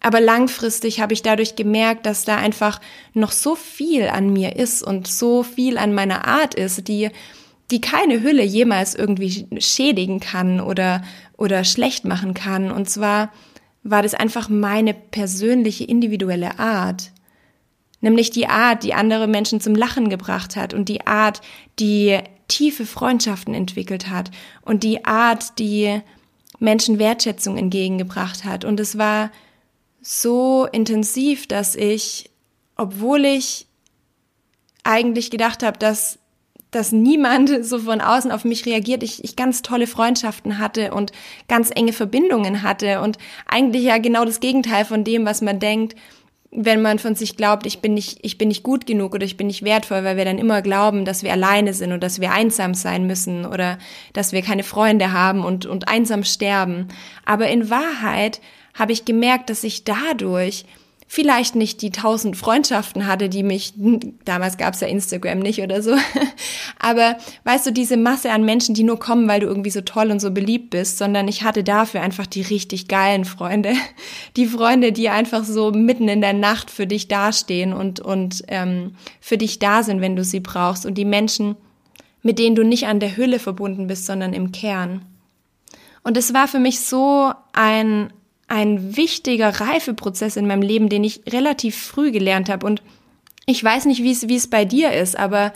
Aber 0.00 0.20
langfristig 0.20 1.00
habe 1.00 1.14
ich 1.14 1.22
dadurch 1.22 1.56
gemerkt, 1.56 2.04
dass 2.04 2.24
da 2.24 2.36
einfach 2.36 2.80
noch 3.14 3.32
so 3.32 3.54
viel 3.54 4.08
an 4.08 4.32
mir 4.32 4.56
ist 4.56 4.82
und 4.82 5.06
so 5.06 5.42
viel 5.42 5.78
an 5.78 5.94
meiner 5.94 6.26
Art 6.26 6.54
ist, 6.54 6.88
die, 6.88 7.08
die 7.70 7.80
keine 7.80 8.20
Hülle 8.20 8.42
jemals 8.42 8.94
irgendwie 8.94 9.46
schädigen 9.58 10.20
kann 10.20 10.60
oder, 10.60 11.02
oder 11.38 11.64
schlecht 11.64 12.04
machen 12.04 12.34
kann. 12.34 12.70
Und 12.70 12.90
zwar, 12.90 13.30
war 13.84 14.02
das 14.02 14.14
einfach 14.14 14.48
meine 14.48 14.94
persönliche, 14.94 15.84
individuelle 15.84 16.58
Art. 16.58 17.12
Nämlich 18.00 18.30
die 18.30 18.48
Art, 18.48 18.82
die 18.82 18.94
andere 18.94 19.28
Menschen 19.28 19.60
zum 19.60 19.74
Lachen 19.74 20.08
gebracht 20.08 20.56
hat 20.56 20.74
und 20.74 20.88
die 20.88 21.06
Art, 21.06 21.42
die 21.78 22.18
tiefe 22.48 22.86
Freundschaften 22.86 23.54
entwickelt 23.54 24.08
hat 24.08 24.30
und 24.62 24.82
die 24.82 25.04
Art, 25.04 25.58
die 25.58 26.00
Menschen 26.58 26.98
Wertschätzung 26.98 27.56
entgegengebracht 27.56 28.44
hat. 28.44 28.64
Und 28.64 28.80
es 28.80 28.98
war 28.98 29.30
so 30.00 30.66
intensiv, 30.70 31.46
dass 31.46 31.74
ich, 31.74 32.30
obwohl 32.76 33.24
ich 33.24 33.66
eigentlich 34.82 35.30
gedacht 35.30 35.62
habe, 35.62 35.78
dass 35.78 36.18
dass 36.74 36.90
niemand 36.90 37.50
so 37.64 37.78
von 37.78 38.00
außen 38.00 38.32
auf 38.32 38.44
mich 38.44 38.66
reagiert. 38.66 39.02
Ich, 39.02 39.24
ich 39.24 39.36
ganz 39.36 39.62
tolle 39.62 39.86
Freundschaften 39.86 40.58
hatte 40.58 40.92
und 40.92 41.12
ganz 41.48 41.70
enge 41.74 41.92
Verbindungen 41.92 42.62
hatte 42.62 43.00
und 43.00 43.16
eigentlich 43.46 43.84
ja 43.84 43.98
genau 43.98 44.24
das 44.24 44.40
Gegenteil 44.40 44.84
von 44.84 45.04
dem, 45.04 45.24
was 45.24 45.40
man 45.40 45.60
denkt, 45.60 45.94
wenn 46.56 46.82
man 46.82 47.00
von 47.00 47.16
sich 47.16 47.36
glaubt, 47.36 47.66
ich 47.66 47.80
bin 47.80 47.94
nicht, 47.94 48.18
ich 48.22 48.38
bin 48.38 48.48
nicht 48.48 48.62
gut 48.62 48.86
genug 48.86 49.14
oder 49.14 49.24
ich 49.24 49.36
bin 49.36 49.48
nicht 49.48 49.64
wertvoll, 49.64 50.04
weil 50.04 50.16
wir 50.16 50.24
dann 50.24 50.38
immer 50.38 50.62
glauben, 50.62 51.04
dass 51.04 51.24
wir 51.24 51.32
alleine 51.32 51.74
sind 51.74 51.92
und 51.92 52.02
dass 52.02 52.20
wir 52.20 52.30
einsam 52.30 52.74
sein 52.74 53.06
müssen 53.06 53.44
oder 53.44 53.78
dass 54.12 54.32
wir 54.32 54.40
keine 54.40 54.62
Freunde 54.62 55.12
haben 55.12 55.44
und, 55.44 55.66
und 55.66 55.88
einsam 55.88 56.22
sterben. 56.22 56.88
Aber 57.24 57.48
in 57.48 57.70
Wahrheit 57.70 58.40
habe 58.72 58.92
ich 58.92 59.04
gemerkt, 59.04 59.50
dass 59.50 59.64
ich 59.64 59.82
dadurch 59.82 60.64
vielleicht 61.06 61.54
nicht 61.54 61.82
die 61.82 61.90
tausend 61.90 62.36
Freundschaften 62.36 63.06
hatte, 63.06 63.28
die 63.28 63.42
mich, 63.42 63.74
damals 64.24 64.56
gab 64.56 64.74
es 64.74 64.80
ja 64.80 64.88
Instagram 64.88 65.38
nicht 65.38 65.60
oder 65.60 65.82
so, 65.82 65.94
aber 66.78 67.16
weißt 67.44 67.66
du, 67.66 67.72
diese 67.72 67.96
Masse 67.96 68.30
an 68.30 68.44
Menschen, 68.44 68.74
die 68.74 68.82
nur 68.82 68.98
kommen, 68.98 69.28
weil 69.28 69.40
du 69.40 69.46
irgendwie 69.46 69.70
so 69.70 69.82
toll 69.82 70.10
und 70.10 70.20
so 70.20 70.30
beliebt 70.30 70.70
bist, 70.70 70.98
sondern 70.98 71.28
ich 71.28 71.42
hatte 71.42 71.62
dafür 71.62 72.00
einfach 72.00 72.26
die 72.26 72.42
richtig 72.42 72.88
geilen 72.88 73.24
Freunde, 73.24 73.74
die 74.36 74.46
Freunde, 74.46 74.92
die 74.92 75.08
einfach 75.08 75.44
so 75.44 75.70
mitten 75.70 76.08
in 76.08 76.20
der 76.20 76.32
Nacht 76.32 76.70
für 76.70 76.86
dich 76.86 77.06
dastehen 77.06 77.72
und, 77.72 78.00
und 78.00 78.42
ähm, 78.48 78.96
für 79.20 79.38
dich 79.38 79.58
da 79.58 79.82
sind, 79.82 80.00
wenn 80.00 80.16
du 80.16 80.24
sie 80.24 80.40
brauchst 80.40 80.86
und 80.86 80.94
die 80.94 81.04
Menschen, 81.04 81.56
mit 82.22 82.38
denen 82.38 82.56
du 82.56 82.64
nicht 82.64 82.86
an 82.86 83.00
der 83.00 83.16
Hülle 83.16 83.38
verbunden 83.38 83.86
bist, 83.86 84.06
sondern 84.06 84.32
im 84.32 84.50
Kern. 84.50 85.04
Und 86.02 86.16
es 86.16 86.34
war 86.34 86.48
für 86.48 86.58
mich 86.58 86.80
so 86.80 87.32
ein 87.52 88.12
ein 88.48 88.96
wichtiger 88.96 89.60
Reifeprozess 89.60 90.36
in 90.36 90.46
meinem 90.46 90.62
Leben, 90.62 90.88
den 90.88 91.04
ich 91.04 91.22
relativ 91.26 91.76
früh 91.76 92.10
gelernt 92.12 92.48
habe. 92.48 92.66
Und 92.66 92.82
ich 93.46 93.62
weiß 93.62 93.86
nicht, 93.86 94.02
wie 94.02 94.36
es, 94.36 94.48
bei 94.48 94.64
dir 94.64 94.92
ist, 94.92 95.18
aber 95.18 95.52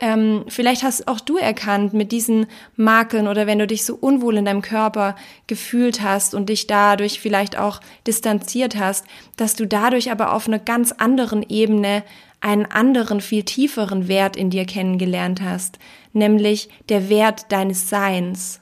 ähm, 0.00 0.44
vielleicht 0.48 0.84
hast 0.84 1.08
auch 1.08 1.18
du 1.18 1.36
erkannt 1.38 1.92
mit 1.92 2.12
diesen 2.12 2.46
Makeln 2.76 3.26
oder 3.26 3.48
wenn 3.48 3.58
du 3.58 3.66
dich 3.66 3.84
so 3.84 3.96
unwohl 3.96 4.36
in 4.36 4.44
deinem 4.44 4.62
Körper 4.62 5.16
gefühlt 5.48 6.02
hast 6.02 6.34
und 6.34 6.48
dich 6.48 6.68
dadurch 6.68 7.20
vielleicht 7.20 7.58
auch 7.58 7.80
distanziert 8.06 8.76
hast, 8.76 9.06
dass 9.36 9.56
du 9.56 9.66
dadurch 9.66 10.12
aber 10.12 10.32
auf 10.32 10.46
einer 10.46 10.60
ganz 10.60 10.92
anderen 10.92 11.44
Ebene 11.48 12.04
einen 12.40 12.66
anderen, 12.66 13.20
viel 13.20 13.42
tieferen 13.42 14.06
Wert 14.06 14.36
in 14.36 14.50
dir 14.50 14.64
kennengelernt 14.64 15.42
hast, 15.42 15.80
nämlich 16.12 16.68
der 16.88 17.08
Wert 17.08 17.50
deines 17.50 17.88
Seins. 17.88 18.60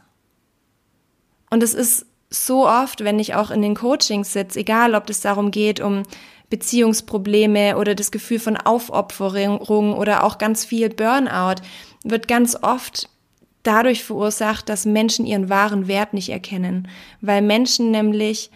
Und 1.51 1.63
es 1.63 1.75
ist 1.75 2.07
so 2.31 2.67
oft, 2.67 3.05
wenn 3.05 3.19
ich 3.19 3.35
auch 3.35 3.51
in 3.51 3.63
den 3.63 3.75
Coachings 3.75 4.33
sitze, 4.33 4.61
egal 4.61 4.95
ob 4.95 5.09
es 5.09 5.21
darum 5.21 5.51
geht, 5.51 5.81
um 5.81 6.03
Beziehungsprobleme 6.51 7.77
oder 7.77 7.95
das 7.95 8.11
Gefühl 8.11 8.39
von 8.39 8.57
Aufopferung 8.57 9.95
oder 9.95 10.25
auch 10.25 10.39
ganz 10.39 10.65
viel 10.65 10.89
Burnout, 10.89 11.63
wird 12.05 12.29
ganz 12.29 12.57
oft 12.63 13.09
dadurch 13.63 14.05
verursacht, 14.05 14.69
dass 14.69 14.87
Menschen 14.87 15.27
ihren 15.27 15.49
wahren 15.49 15.89
Wert 15.89 16.15
nicht 16.15 16.29
erkennen, 16.29 16.89
weil 17.21 17.43
Menschen 17.43 17.91
nämlich 17.91 18.51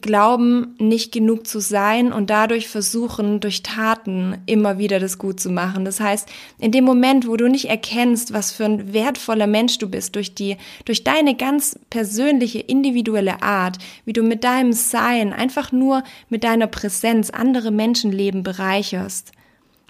glauben, 0.00 0.74
nicht 0.78 1.12
genug 1.12 1.46
zu 1.46 1.60
sein 1.60 2.12
und 2.12 2.28
dadurch 2.28 2.66
versuchen, 2.66 3.38
durch 3.38 3.62
Taten 3.62 4.36
immer 4.46 4.78
wieder 4.78 4.98
das 4.98 5.16
gut 5.16 5.38
zu 5.38 5.48
machen. 5.48 5.84
Das 5.84 6.00
heißt, 6.00 6.28
in 6.58 6.72
dem 6.72 6.84
Moment, 6.84 7.28
wo 7.28 7.36
du 7.36 7.48
nicht 7.48 7.66
erkennst, 7.66 8.32
was 8.32 8.50
für 8.50 8.64
ein 8.64 8.92
wertvoller 8.92 9.46
Mensch 9.46 9.78
du 9.78 9.88
bist, 9.88 10.16
durch 10.16 10.34
die, 10.34 10.56
durch 10.84 11.04
deine 11.04 11.36
ganz 11.36 11.78
persönliche, 11.88 12.58
individuelle 12.58 13.42
Art, 13.42 13.78
wie 14.04 14.12
du 14.12 14.24
mit 14.24 14.42
deinem 14.42 14.72
Sein, 14.72 15.32
einfach 15.32 15.70
nur 15.70 16.02
mit 16.28 16.42
deiner 16.42 16.66
Präsenz 16.66 17.30
andere 17.30 17.70
Menschenleben 17.70 18.42
bereicherst, 18.42 19.30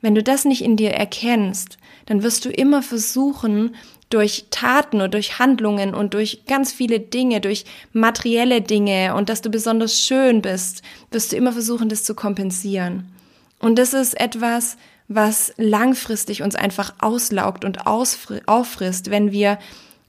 wenn 0.03 0.15
du 0.15 0.23
das 0.23 0.45
nicht 0.45 0.63
in 0.63 0.77
dir 0.77 0.91
erkennst, 0.91 1.79
dann 2.05 2.23
wirst 2.23 2.45
du 2.45 2.51
immer 2.51 2.83
versuchen, 2.83 3.75
durch 4.11 4.47
Taten 4.51 5.01
und 5.01 5.15
durch 5.15 5.39
Handlungen 5.39 5.95
und 5.95 6.15
durch 6.15 6.45
ganz 6.47 6.73
viele 6.73 7.01
Dinge, 7.01 7.41
durch 7.41 7.65
materielle 7.93 8.61
Dinge 8.61 9.15
und 9.15 9.29
dass 9.29 9.43
du 9.43 9.51
besonders 9.51 10.01
schön 10.01 10.43
bist, 10.43 10.83
wirst 11.11 11.33
du 11.33 11.37
immer 11.37 11.53
versuchen, 11.53 11.89
das 11.89 12.05
zu 12.05 12.15
kompensieren. 12.15 13.13
Und 13.59 13.79
das 13.79 13.95
ist 13.95 14.19
etwas, 14.21 14.77
was 15.09 15.53
langfristig 15.57 16.43
uns 16.43 16.55
einfach 16.55 16.95
auslaugt 17.01 17.65
und 17.65 17.87
auffrisst, 17.87 19.11
wenn 19.11 19.33
wir 19.33 19.59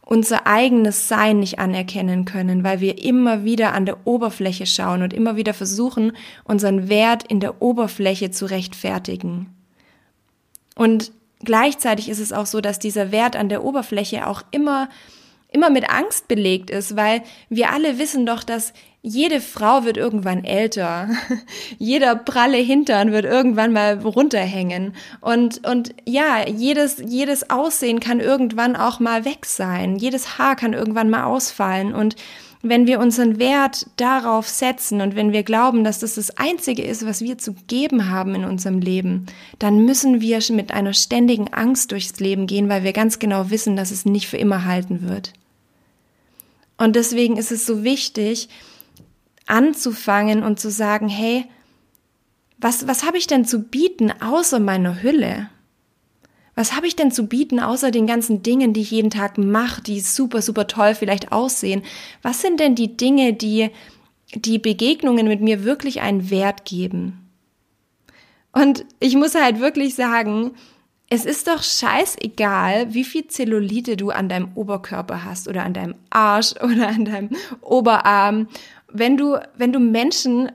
unser 0.01 0.47
eigenes 0.47 1.07
Sein 1.09 1.39
nicht 1.39 1.59
anerkennen 1.59 2.25
können, 2.25 2.63
weil 2.63 2.79
wir 2.79 3.03
immer 3.03 3.43
wieder 3.43 3.73
an 3.73 3.85
der 3.85 4.07
Oberfläche 4.07 4.65
schauen 4.65 5.01
und 5.01 5.13
immer 5.13 5.35
wieder 5.35 5.53
versuchen, 5.53 6.13
unseren 6.45 6.87
Wert 6.87 7.23
in 7.27 7.39
der 7.39 7.61
Oberfläche 7.61 8.31
zu 8.31 8.45
rechtfertigen. 8.45 9.53
Und 10.75 11.11
gleichzeitig 11.43 12.09
ist 12.09 12.19
es 12.19 12.33
auch 12.33 12.45
so, 12.45 12.61
dass 12.61 12.79
dieser 12.79 13.11
Wert 13.11 13.35
an 13.35 13.49
der 13.49 13.63
Oberfläche 13.63 14.27
auch 14.27 14.43
immer 14.51 14.89
immer 15.49 15.69
mit 15.69 15.89
Angst 15.89 16.27
belegt 16.27 16.69
ist, 16.69 16.95
weil 16.95 17.21
wir 17.49 17.71
alle 17.71 17.97
wissen 17.97 18.25
doch, 18.25 18.43
dass 18.43 18.73
jede 19.01 19.39
Frau 19.39 19.85
wird 19.85 19.95
irgendwann 19.95 20.43
älter. 20.43 21.07
Jeder 21.77 22.15
pralle 22.15 22.57
Hintern 22.57 23.13
wird 23.13 23.23
irgendwann 23.23 23.71
mal 23.71 23.99
runterhängen. 23.99 24.95
Und, 25.21 25.65
und 25.65 25.95
ja, 26.05 26.45
jedes, 26.45 26.97
jedes 27.05 27.49
Aussehen 27.49 28.01
kann 28.01 28.19
irgendwann 28.19 28.75
auch 28.75 28.99
mal 28.99 29.23
weg 29.23 29.45
sein. 29.45 29.95
Jedes 29.95 30.37
Haar 30.37 30.57
kann 30.57 30.73
irgendwann 30.73 31.09
mal 31.09 31.23
ausfallen. 31.23 31.93
Und 31.93 32.17
wenn 32.61 32.87
wir 32.87 32.99
unseren 32.99 33.39
Wert 33.39 33.87
darauf 33.97 34.47
setzen 34.47 35.01
und 35.01 35.15
wenn 35.15 35.31
wir 35.31 35.43
glauben, 35.43 35.83
dass 35.83 35.99
das 35.99 36.15
das 36.15 36.37
Einzige 36.37 36.83
ist, 36.83 37.05
was 37.05 37.21
wir 37.21 37.37
zu 37.37 37.53
geben 37.67 38.09
haben 38.09 38.35
in 38.35 38.45
unserem 38.45 38.79
Leben, 38.79 39.27
dann 39.59 39.85
müssen 39.85 40.21
wir 40.21 40.39
mit 40.49 40.71
einer 40.71 40.93
ständigen 40.93 41.53
Angst 41.53 41.91
durchs 41.91 42.19
Leben 42.19 42.47
gehen, 42.47 42.69
weil 42.69 42.83
wir 42.83 42.93
ganz 42.93 43.19
genau 43.19 43.49
wissen, 43.49 43.75
dass 43.75 43.91
es 43.91 44.05
nicht 44.05 44.27
für 44.27 44.37
immer 44.37 44.65
halten 44.65 45.07
wird. 45.07 45.33
Und 46.77 46.95
deswegen 46.95 47.37
ist 47.37 47.51
es 47.51 47.65
so 47.65 47.83
wichtig, 47.83 48.49
anzufangen 49.45 50.43
und 50.43 50.59
zu 50.59 50.69
sagen, 50.69 51.07
hey, 51.07 51.45
was, 52.59 52.87
was 52.87 53.03
habe 53.03 53.17
ich 53.17 53.27
denn 53.27 53.45
zu 53.45 53.59
bieten 53.59 54.11
außer 54.21 54.59
meiner 54.59 55.01
Hülle? 55.01 55.49
Was 56.57 56.75
habe 56.75 56.87
ich 56.87 56.95
denn 56.95 57.11
zu 57.11 57.27
bieten, 57.27 57.59
außer 57.59 57.91
den 57.91 58.07
ganzen 58.07 58.41
Dingen, 58.41 58.73
die 58.73 58.81
ich 58.81 58.89
jeden 58.89 59.11
Tag 59.11 59.37
mache, 59.37 59.83
die 59.83 59.99
super, 59.99 60.41
super 60.41 60.65
toll 60.65 60.95
vielleicht 60.95 61.31
aussehen? 61.31 61.83
Was 62.23 62.41
sind 62.41 62.59
denn 62.59 62.73
die 62.73 62.97
Dinge, 62.97 63.33
die 63.33 63.69
die 64.33 64.57
Begegnungen 64.57 65.27
mit 65.27 65.39
mir 65.39 65.63
wirklich 65.63 66.01
einen 66.01 66.31
Wert 66.31 66.65
geben? 66.65 67.29
Und 68.53 68.85
ich 68.99 69.15
muss 69.15 69.35
halt 69.35 69.59
wirklich 69.59 69.93
sagen, 69.93 70.51
es 71.11 71.25
ist 71.25 71.47
doch 71.47 71.61
scheißegal, 71.61 72.91
wie 72.91 73.03
viel 73.03 73.27
Zellulite 73.27 73.95
du 73.95 74.09
an 74.09 74.27
deinem 74.27 74.49
Oberkörper 74.55 75.23
hast 75.23 75.47
oder 75.47 75.63
an 75.63 75.75
deinem 75.75 75.93
Arsch 76.09 76.53
oder 76.63 76.87
an 76.87 77.05
deinem 77.05 77.29
Oberarm. 77.61 78.47
Wenn 78.91 79.15
du, 79.15 79.37
wenn 79.57 79.71
du 79.71 79.79
Menschen 79.79 80.51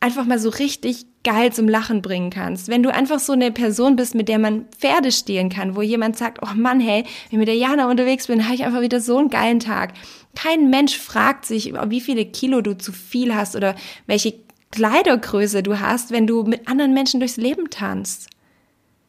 einfach 0.00 0.26
mal 0.26 0.40
so 0.40 0.48
richtig 0.48 1.06
geil 1.24 1.52
zum 1.52 1.68
Lachen 1.68 2.02
bringen 2.02 2.30
kannst. 2.30 2.68
Wenn 2.68 2.82
du 2.82 2.92
einfach 2.92 3.18
so 3.18 3.32
eine 3.32 3.50
Person 3.50 3.96
bist, 3.96 4.14
mit 4.14 4.28
der 4.28 4.38
man 4.38 4.66
Pferde 4.78 5.10
stehlen 5.10 5.48
kann, 5.48 5.74
wo 5.74 5.82
jemand 5.82 6.16
sagt, 6.16 6.40
oh 6.42 6.54
Mann, 6.54 6.80
hey, 6.80 7.02
wenn 7.02 7.30
ich 7.30 7.38
mit 7.38 7.48
der 7.48 7.56
Jana 7.56 7.90
unterwegs 7.90 8.26
bin, 8.28 8.44
habe 8.44 8.54
ich 8.54 8.64
einfach 8.64 8.82
wieder 8.82 9.00
so 9.00 9.18
einen 9.18 9.30
geilen 9.30 9.60
Tag. 9.60 9.94
Kein 10.36 10.70
Mensch 10.70 10.98
fragt 10.98 11.46
sich, 11.46 11.72
wie 11.88 12.00
viele 12.00 12.26
Kilo 12.26 12.60
du 12.60 12.76
zu 12.76 12.92
viel 12.92 13.34
hast 13.34 13.56
oder 13.56 13.74
welche 14.06 14.34
Kleidergröße 14.70 15.62
du 15.62 15.80
hast, 15.80 16.10
wenn 16.10 16.26
du 16.26 16.42
mit 16.42 16.68
anderen 16.68 16.94
Menschen 16.94 17.20
durchs 17.20 17.36
Leben 17.36 17.70
tanzt. 17.70 18.28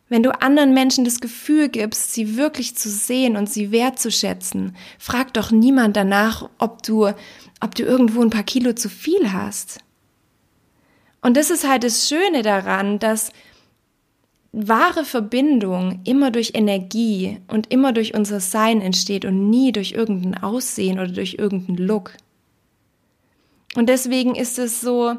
Wenn 0.07 0.21
du 0.21 0.39
anderen 0.39 0.73
Menschen 0.75 1.03
das 1.03 1.19
Gefühl 1.19 1.67
gibst, 1.67 2.13
sie 2.13 2.37
wirklich 2.37 2.75
zu 2.75 2.89
sehen 2.89 3.35
und 3.35 3.49
sie 3.49 3.71
wertzuschätzen, 3.71 4.75
frag 4.99 5.33
doch 5.33 5.49
niemand 5.49 5.97
danach, 5.97 6.47
ob 6.59 6.83
du, 6.83 7.07
ob 7.59 7.73
du 7.73 7.83
irgendwo 7.83 8.21
ein 8.21 8.29
paar 8.29 8.43
Kilo 8.43 8.73
zu 8.73 8.87
viel 8.87 9.33
hast. 9.33 9.79
Und 11.25 11.37
das 11.37 11.49
ist 11.49 11.67
halt 11.67 11.83
das 11.83 12.07
Schöne 12.07 12.43
daran, 12.43 12.99
dass 12.99 13.31
wahre 14.51 15.03
Verbindung 15.03 16.01
immer 16.03 16.29
durch 16.29 16.51
Energie 16.53 17.39
und 17.47 17.71
immer 17.73 17.93
durch 17.93 18.13
unser 18.13 18.39
Sein 18.39 18.79
entsteht 18.79 19.25
und 19.25 19.49
nie 19.49 19.71
durch 19.71 19.93
irgendein 19.93 20.43
Aussehen 20.43 20.99
oder 20.99 21.11
durch 21.11 21.37
irgendeinen 21.39 21.79
Look. 21.79 22.13
Und 23.75 23.89
deswegen 23.89 24.35
ist 24.35 24.59
es 24.59 24.81
so, 24.81 25.15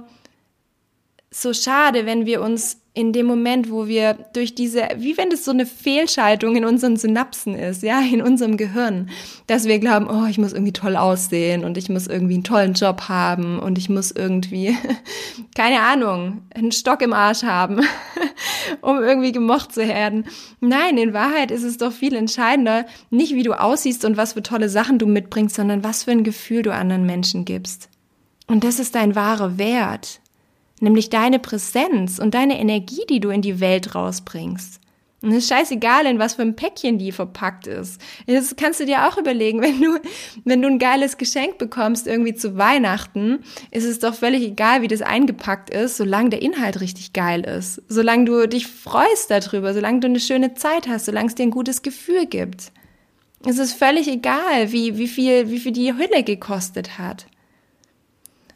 so 1.33 1.53
schade, 1.53 2.07
wenn 2.07 2.25
wir 2.25 2.41
uns 2.41 2.81
in 2.97 3.13
dem 3.13 3.27
Moment, 3.27 3.71
wo 3.71 3.89
wir 3.89 4.15
durch 4.33 4.55
diese, 4.55 4.89
wie 4.97 5.19
wenn 5.19 5.29
das 5.29 5.45
so 5.45 5.51
eine 5.51 5.67
Fehlschaltung 5.67 6.57
in 6.57 6.65
unseren 6.65 6.97
Synapsen 6.97 7.55
ist, 7.55 7.83
ja, 7.83 8.01
in 8.01 8.23
unserem 8.23 8.57
Gehirn, 8.57 9.11
dass 9.47 9.67
wir 9.67 9.79
glauben, 9.79 10.09
oh, 10.09 10.25
ich 10.25 10.39
muss 10.39 10.55
irgendwie 10.55 10.73
toll 10.73 10.97
aussehen 10.97 11.63
und 11.63 11.77
ich 11.77 11.91
muss 11.91 12.07
irgendwie 12.07 12.37
einen 12.37 12.45
tollen 12.45 12.73
Job 12.73 13.03
haben 13.11 13.59
und 13.59 13.77
ich 13.77 13.91
muss 13.91 14.13
irgendwie, 14.13 14.79
keine 15.55 15.83
Ahnung, 15.83 16.41
einen 16.55 16.73
Stock 16.73 17.03
im 17.03 17.13
Arsch 17.13 17.43
haben, 17.43 17.83
um 18.81 19.03
irgendwie 19.03 19.33
gemocht 19.33 19.75
zu 19.75 19.87
werden. 19.87 20.25
Nein, 20.61 20.97
in 20.97 21.13
Wahrheit 21.13 21.51
ist 21.51 21.65
es 21.65 21.77
doch 21.77 21.93
viel 21.93 22.15
entscheidender, 22.15 22.87
nicht 23.11 23.35
wie 23.35 23.43
du 23.43 23.53
aussiehst 23.53 24.07
und 24.07 24.17
was 24.17 24.33
für 24.33 24.43
tolle 24.43 24.71
Sachen 24.71 24.99
du 24.99 25.07
mitbringst, 25.07 25.57
sondern 25.57 25.85
was 25.85 26.05
für 26.05 26.13
ein 26.13 26.25
Gefühl 26.25 26.63
du 26.63 26.73
anderen 26.73 27.05
Menschen 27.05 27.45
gibst. 27.45 27.91
Und 28.47 28.65
das 28.65 28.79
ist 28.79 28.95
dein 28.95 29.15
wahrer 29.15 29.59
Wert 29.59 30.21
nämlich 30.81 31.11
deine 31.11 31.39
Präsenz 31.39 32.19
und 32.19 32.35
deine 32.35 32.59
Energie, 32.61 33.05
die 33.09 33.21
du 33.21 33.31
in 33.31 33.43
die 33.43 33.61
Welt 33.61 33.95
rausbringst. 33.95 34.81
Und 35.23 35.33
es 35.33 35.39
ist 35.39 35.49
scheißegal, 35.49 36.05
in 36.07 36.19
was 36.19 36.35
für 36.35 36.43
ein 36.43 36.57
Päckchen 36.57 36.99
die 36.99 37.11
verpackt 37.11 37.67
ist. 37.67 38.01
Das 38.27 38.55
kannst 38.55 38.81
du 38.81 38.85
dir 38.85 39.09
auch 39.09 39.17
überlegen, 39.17 39.63
wenn 39.63 39.81
du, 39.81 39.99
wenn 40.45 40.61
du 40.61 40.69
ein 40.69 40.79
geiles 40.79 41.17
Geschenk 41.17 41.59
bekommst, 41.59 42.07
irgendwie 42.07 42.35
zu 42.35 42.59
Weihnachten, 42.59 43.41
ist 43.71 43.85
es 43.85 43.99
doch 43.99 44.15
völlig 44.15 44.43
egal, 44.43 44.83
wie 44.83 44.89
das 44.89 45.03
eingepackt 45.03 45.71
ist, 45.71 45.97
solange 45.97 46.31
der 46.31 46.43
Inhalt 46.43 46.81
richtig 46.81 47.15
geil 47.15 47.45
ist. 47.45 47.83
Solange 47.89 48.27
du 48.27 48.47
dich 48.47 48.67
freust 48.67 49.31
darüber, 49.31 49.73
solange 49.73 50.01
du 50.01 50.07
eine 50.07 50.21
schöne 50.21 50.55
Zeit 50.55 50.87
hast, 50.87 51.07
solange 51.07 51.29
es 51.29 51.35
dir 51.35 51.45
ein 51.45 51.51
gutes 51.51 51.83
Gefühl 51.83 52.27
gibt. 52.27 52.71
Es 53.45 53.59
ist 53.59 53.73
völlig 53.73 54.09
egal, 54.09 54.71
wie, 54.71 54.99
wie 54.99 55.09
viel, 55.09 55.51
wie 55.51 55.59
viel 55.59 55.73
die 55.73 55.95
Hülle 55.95 56.25
gekostet 56.25 56.99
hat. 56.99 57.27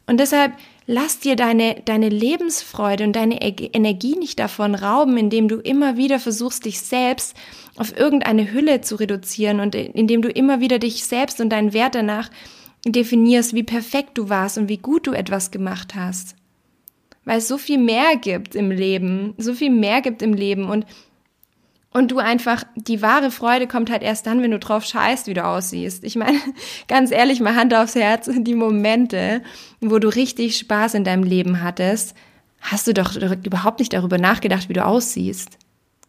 Und 0.06 0.18
deshalb 0.18 0.52
lass 0.90 1.20
dir 1.20 1.37
deine, 1.37 1.80
deine 1.85 2.09
Lebensfreude 2.09 3.04
und 3.04 3.14
deine 3.14 3.40
Energie 3.40 4.16
nicht 4.16 4.40
davon 4.40 4.75
rauben, 4.75 5.16
indem 5.16 5.47
du 5.47 5.56
immer 5.56 5.97
wieder 5.97 6.18
versuchst, 6.18 6.64
dich 6.64 6.80
selbst 6.80 7.37
auf 7.76 7.97
irgendeine 7.97 8.50
Hülle 8.50 8.80
zu 8.80 8.97
reduzieren 8.97 9.61
und 9.61 9.76
indem 9.76 10.20
du 10.20 10.28
immer 10.28 10.61
wieder 10.61 10.80
dich 10.80 11.04
selbst 11.04 11.40
und 11.40 11.50
deinen 11.50 11.73
Wert 11.73 11.94
danach 11.94 12.28
definierst, 12.85 13.54
wie 13.54 13.62
perfekt 13.62 14.18
du 14.18 14.28
warst 14.28 14.59
und 14.59 14.68
wie 14.68 14.78
gut 14.78 15.06
du 15.06 15.12
etwas 15.12 15.52
gemacht 15.52 15.94
hast. 15.94 16.35
Weil 17.25 17.38
es 17.38 17.47
so 17.47 17.56
viel 17.56 17.78
mehr 17.78 18.16
gibt 18.20 18.56
im 18.56 18.73
Leben, 18.73 19.35
so 19.38 19.54
viel 19.54 19.70
mehr 19.70 20.00
gibt 20.00 20.23
im 20.23 20.35
Leben 20.35 20.64
und 20.64 20.87
und 21.92 22.12
du 22.12 22.18
einfach, 22.18 22.62
die 22.76 23.02
wahre 23.02 23.30
Freude 23.30 23.66
kommt 23.66 23.90
halt 23.90 24.02
erst 24.02 24.26
dann, 24.26 24.42
wenn 24.42 24.52
du 24.52 24.59
drauf 24.59 24.85
scheißt, 24.85 25.26
wie 25.26 25.35
du 25.35 25.44
aussiehst. 25.44 26.04
Ich 26.04 26.16
meine, 26.16 26.38
ganz 26.88 27.11
ehrlich, 27.11 27.40
mal 27.40 27.56
Hand 27.56 27.75
aufs 27.75 27.97
Herz, 27.97 28.30
die 28.32 28.54
Momente, 28.54 29.42
wo 29.80 29.99
du 29.99 30.09
richtig 30.09 30.56
Spaß 30.56 30.94
in 30.94 31.04
deinem 31.04 31.25
Leben 31.25 31.62
hattest, 31.62 32.14
hast 32.61 32.87
du 32.87 32.94
doch 32.94 33.16
überhaupt 33.16 33.80
nicht 33.80 33.92
darüber 33.92 34.18
nachgedacht, 34.18 34.68
wie 34.68 34.75
du 34.75 34.85
aussiehst. 34.85 35.59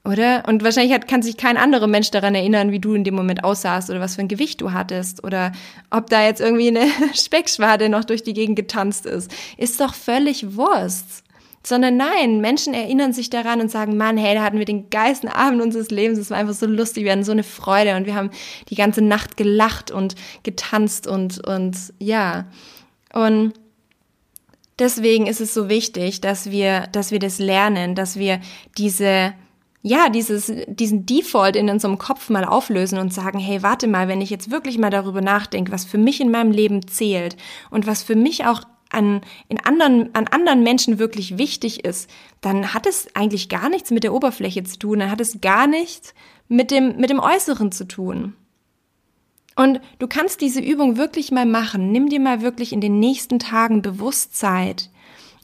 Oder? 0.04 0.44
Und 0.48 0.64
wahrscheinlich 0.64 0.94
hat, 0.94 1.08
kann 1.08 1.22
sich 1.22 1.38
kein 1.38 1.58
anderer 1.58 1.86
Mensch 1.86 2.10
daran 2.10 2.34
erinnern, 2.34 2.72
wie 2.72 2.80
du 2.80 2.96
in 2.96 3.04
dem 3.04 3.14
Moment 3.14 3.44
aussahst 3.44 3.90
oder 3.92 4.00
was 4.00 4.16
für 4.16 4.22
ein 4.22 4.28
Gewicht 4.28 4.60
du 4.62 4.72
hattest 4.72 5.24
oder 5.24 5.52
ob 5.92 6.10
da 6.10 6.24
jetzt 6.26 6.42
irgendwie 6.42 6.70
eine 6.70 6.88
Speckschwade 7.14 7.88
noch 7.88 8.04
durch 8.04 8.24
die 8.24 8.34
Gegend 8.34 8.56
getanzt 8.56 9.06
ist. 9.06 9.32
Ist 9.58 9.80
doch 9.80 9.94
völlig 9.94 10.56
Wurst. 10.56 11.21
Sondern 11.64 11.96
nein, 11.96 12.42
Menschen 12.42 12.74
erinnern 12.74 13.14
sich 13.14 13.30
daran 13.30 13.62
und 13.62 13.70
sagen, 13.70 13.96
Mann, 13.96 14.18
hey, 14.18 14.34
da 14.34 14.42
hatten 14.42 14.58
wir 14.58 14.66
den 14.66 14.90
geilsten 14.90 15.30
Abend 15.30 15.62
unseres 15.62 15.92
Lebens. 15.92 16.18
Es 16.18 16.32
war 16.32 16.38
einfach 16.38 16.56
so 16.56 16.66
lustig, 16.66 17.04
wir 17.04 17.12
hatten 17.12 17.24
so 17.24 17.32
eine 17.32 17.44
Freude 17.44 17.96
und 17.96 18.08
wir 18.08 18.16
haben 18.16 18.32
die 18.70 18.76
ganze 18.76 19.02
Nacht 19.02 19.38
gelacht 19.38 19.92
und 19.92 20.16
getanzt 20.44 21.06
und, 21.06 21.46
und 21.46 21.78
ja. 22.00 22.48
Und 23.14 23.54
deswegen 24.80 25.28
ist 25.28 25.42
es 25.42 25.54
so 25.54 25.70
wichtig, 25.70 26.22
dass 26.22 26.50
wir, 26.50 26.88
dass 26.92 27.12
wir 27.12 27.20
das 27.20 27.40
lernen, 27.40 27.96
dass 27.96 28.18
wir 28.18 28.42
diese, 28.78 29.34
ja, 29.84 30.10
dieses, 30.10 30.52
diesen 30.68 31.06
Default 31.06 31.56
in 31.56 31.70
unserem 31.70 31.98
Kopf 31.98 32.30
mal 32.30 32.46
auflösen 32.46 33.00
und 33.00 33.14
sagen, 33.14 33.40
hey, 33.40 33.64
warte 33.64 33.88
mal, 33.88 34.08
wenn 34.08 34.22
ich 34.22 34.30
jetzt 34.30 34.52
wirklich 34.52 34.78
mal 34.78 34.90
darüber 34.90 35.22
nachdenke, 35.22 35.72
was 35.72 35.86
für 35.86 35.98
mich 35.98 36.22
in 36.22 36.32
meinem 36.32 36.52
Leben 36.52 36.88
zählt 36.88 37.38
und 37.70 37.88
was 37.88 38.04
für 38.04 38.16
mich 38.16 38.46
auch 38.46 38.64
an, 38.92 39.22
in 39.48 39.60
anderen, 39.60 40.14
an 40.14 40.28
anderen 40.28 40.64
Menschen 40.64 41.00
wirklich 41.00 41.38
wichtig 41.38 41.86
ist, 41.86 42.10
dann 42.42 42.74
hat 42.74 42.86
es 42.86 43.16
eigentlich 43.16 43.50
gar 43.50 43.70
nichts 43.70 43.92
mit 43.92 44.04
der 44.04 44.14
Oberfläche 44.14 44.64
zu 44.64 44.78
tun, 44.78 45.00
dann 45.00 45.12
hat 45.12 45.22
es 45.22 45.42
gar 45.42 45.68
nichts 45.68 46.14
mit 46.48 46.72
dem, 46.72 46.98
mit 46.98 47.10
dem 47.10 47.20
Äußeren 47.20 47.72
zu 47.72 47.88
tun. 47.88 48.36
Und 49.56 49.82
du 50.00 50.08
kannst 50.08 50.42
diese 50.42 50.62
Übung 50.62 50.98
wirklich 50.98 51.32
mal 51.32 51.46
machen. 51.46 51.92
Nimm 51.92 52.10
dir 52.10 52.20
mal 52.20 52.42
wirklich 52.42 52.74
in 52.74 52.82
den 52.82 53.00
nächsten 53.00 53.40
Tagen 53.40 53.82
Bewusstsein 53.82 54.76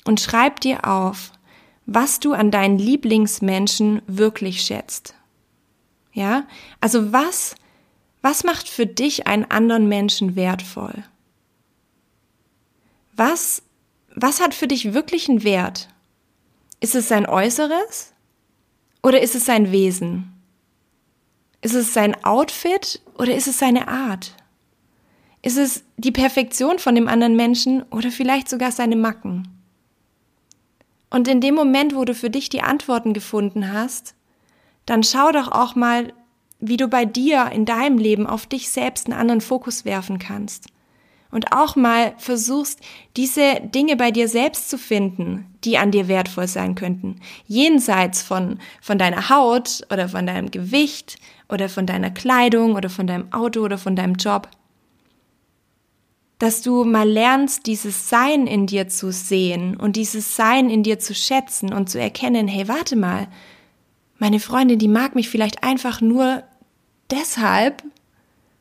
und 0.06 0.20
schreib 0.20 0.60
dir 0.62 0.88
auf, 0.88 1.32
was 1.86 2.20
du 2.20 2.34
an 2.34 2.52
deinen 2.52 2.78
Lieblingsmenschen 2.78 4.02
wirklich 4.08 4.62
schätzt. 4.62 5.16
Ja? 6.14 6.46
Also 6.82 7.12
was, 7.14 7.56
was 8.22 8.44
macht 8.44 8.70
für 8.70 8.86
dich 8.86 9.28
einen 9.28 9.46
anderen 9.46 9.88
Menschen 9.88 10.36
wertvoll? 10.36 11.04
Was, 13.18 13.64
was 14.16 14.40
hat 14.40 14.54
für 14.54 14.68
dich 14.68 14.94
wirklich 14.94 15.28
einen 15.28 15.44
Wert? 15.44 15.90
Ist 16.80 16.94
es 16.94 17.08
sein 17.08 17.26
Äußeres 17.26 18.14
oder 19.02 19.22
ist 19.22 19.34
es 19.34 19.46
sein 19.46 19.72
Wesen? 19.72 20.32
Ist 21.62 21.74
es 21.74 21.96
sein 21.96 22.24
Outfit 22.24 23.02
oder 23.16 23.36
ist 23.36 23.48
es 23.48 23.58
seine 23.58 23.88
Art? 23.88 24.36
Ist 25.42 25.58
es 25.58 25.84
die 25.98 26.12
Perfektion 26.12 26.78
von 26.78 26.94
dem 26.94 27.08
anderen 27.08 27.36
Menschen 27.36 27.82
oder 27.90 28.12
vielleicht 28.12 28.50
sogar 28.50 28.72
seine 28.72 28.96
Macken? 28.96 29.48
Und 31.10 31.28
in 31.28 31.42
dem 31.42 31.56
Moment, 31.56 31.96
wo 31.96 32.06
du 32.06 32.14
für 32.14 32.30
dich 32.30 32.50
die 32.50 32.62
Antworten 32.62 33.14
gefunden 33.14 33.74
hast, 33.74 34.14
dann 34.86 35.02
schau 35.02 35.32
doch 35.32 35.52
auch 35.52 35.74
mal, 35.74 36.14
wie 36.60 36.78
du 36.78 36.88
bei 36.88 37.06
dir 37.06 37.50
in 37.52 37.66
deinem 37.66 37.98
Leben 37.98 38.28
auf 38.28 38.46
dich 38.46 38.70
selbst 38.70 39.08
einen 39.08 39.20
anderen 39.20 39.42
Fokus 39.42 39.86
werfen 39.86 40.20
kannst 40.20 40.68
und 41.32 41.52
auch 41.52 41.76
mal 41.76 42.14
versuchst, 42.18 42.80
diese 43.16 43.62
Dinge 43.62 43.96
bei 43.96 44.12
dir 44.12 44.28
selbst 44.28 44.70
zu 44.70 44.78
finden, 44.78 45.46
die 45.64 45.78
an 45.78 45.92
dir 45.92 46.08
wertvoll 46.08 46.48
sein 46.48 46.76
könnten. 46.76 47.20
Jenseits 47.48 48.22
von, 48.22 48.60
von 48.82 48.98
deiner 48.98 49.30
Haut 49.30 49.86
oder 49.92 50.10
von 50.10 50.26
deinem 50.26 50.52
Gewicht 50.52 51.18
oder 51.50 51.70
von 51.70 51.86
deiner 51.86 52.12
Kleidung 52.12 52.76
oder 52.76 52.90
von 52.90 53.08
deinem 53.08 53.32
Auto 53.34 53.62
oder 53.62 53.78
von 53.78 53.96
deinem 53.96 54.16
Job. 54.16 54.50
Dass 56.40 56.62
du 56.62 56.84
mal 56.84 57.10
lernst, 57.10 57.66
dieses 57.66 58.10
Sein 58.10 58.46
in 58.48 58.68
dir 58.68 58.88
zu 58.88 59.12
sehen 59.12 59.76
und 59.76 59.96
dieses 59.96 60.36
Sein 60.36 60.70
in 60.70 60.84
dir 60.84 61.00
zu 61.00 61.16
schätzen 61.16 61.74
und 61.74 61.90
zu 61.90 62.00
erkennen, 62.00 62.48
hey, 62.48 62.68
warte 62.68 62.96
mal, 62.96 63.28
meine 64.20 64.40
Freundin, 64.40 64.80
die 64.80 64.88
mag 64.88 65.16
mich 65.16 65.30
vielleicht 65.30 65.64
einfach 65.64 66.00
nur 66.00 66.44
deshalb, 67.12 67.84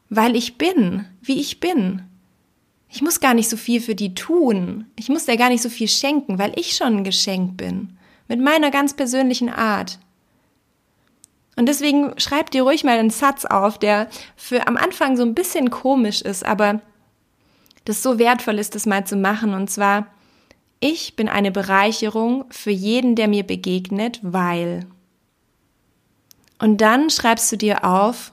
weil 0.09 0.37
ich 0.37 0.59
bin, 0.59 1.07
wie 1.21 1.39
ich 1.39 1.61
bin 1.61 2.03
ich 2.97 3.03
muss 3.03 3.21
gar 3.21 3.35
nicht 3.35 3.51
so 3.51 3.59
viel 3.59 3.83
für 3.83 3.95
die 3.95 4.15
tun. 4.15 4.87
Ich 4.97 5.11
muss 5.11 5.27
dir 5.27 5.37
gar 5.37 5.51
nicht 5.51 5.61
so 5.61 5.69
viel 5.69 5.87
schenken, 5.87 6.39
weil 6.39 6.59
ich 6.59 6.75
schon 6.75 6.97
ein 6.97 7.05
Geschenk 7.05 7.59
bin. 7.59 7.99
Mit 8.27 8.41
meiner 8.41 8.71
ganz 8.71 8.95
persönlichen 8.95 9.51
Art. 9.51 9.99
Und 11.57 11.67
deswegen 11.67 12.19
schreib 12.19 12.51
dir 12.51 12.63
ruhig 12.63 12.85
mal 12.85 12.99
einen 12.99 13.11
Satz 13.11 13.45
auf, 13.45 13.77
der 13.77 14.09
für 14.35 14.67
am 14.67 14.79
Anfang 14.79 15.19
so 15.19 15.25
ein 15.25 15.35
bisschen 15.35 15.69
komisch 15.69 16.23
ist, 16.23 16.47
aber 16.47 16.81
das 17.85 18.03
so 18.03 18.19
wertvoll 18.19 18.59
ist, 18.59 18.75
das 18.75 18.87
mal 18.87 19.07
zu 19.07 19.17
machen. 19.17 19.53
Und 19.53 19.69
zwar, 19.69 20.07
ich 20.81 21.17
bin 21.17 21.29
eine 21.29 21.51
Bereicherung 21.53 22.47
für 22.49 22.71
jeden, 22.71 23.15
der 23.15 23.29
mir 23.29 23.43
begegnet, 23.43 24.21
weil. 24.23 24.87
Und 26.59 26.81
dann 26.81 27.11
schreibst 27.11 27.53
du 27.53 27.57
dir 27.57 27.85
auf, 27.85 28.33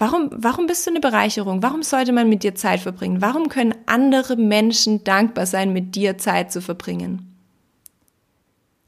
Warum, 0.00 0.30
warum 0.32 0.66
bist 0.66 0.86
du 0.86 0.90
eine 0.90 1.00
Bereicherung? 1.00 1.62
Warum 1.62 1.82
sollte 1.82 2.12
man 2.12 2.26
mit 2.26 2.42
dir 2.42 2.54
Zeit 2.54 2.80
verbringen? 2.80 3.20
Warum 3.20 3.50
können 3.50 3.74
andere 3.84 4.36
Menschen 4.36 5.04
dankbar 5.04 5.44
sein, 5.44 5.74
mit 5.74 5.94
dir 5.94 6.16
Zeit 6.16 6.50
zu 6.50 6.62
verbringen? 6.62 7.36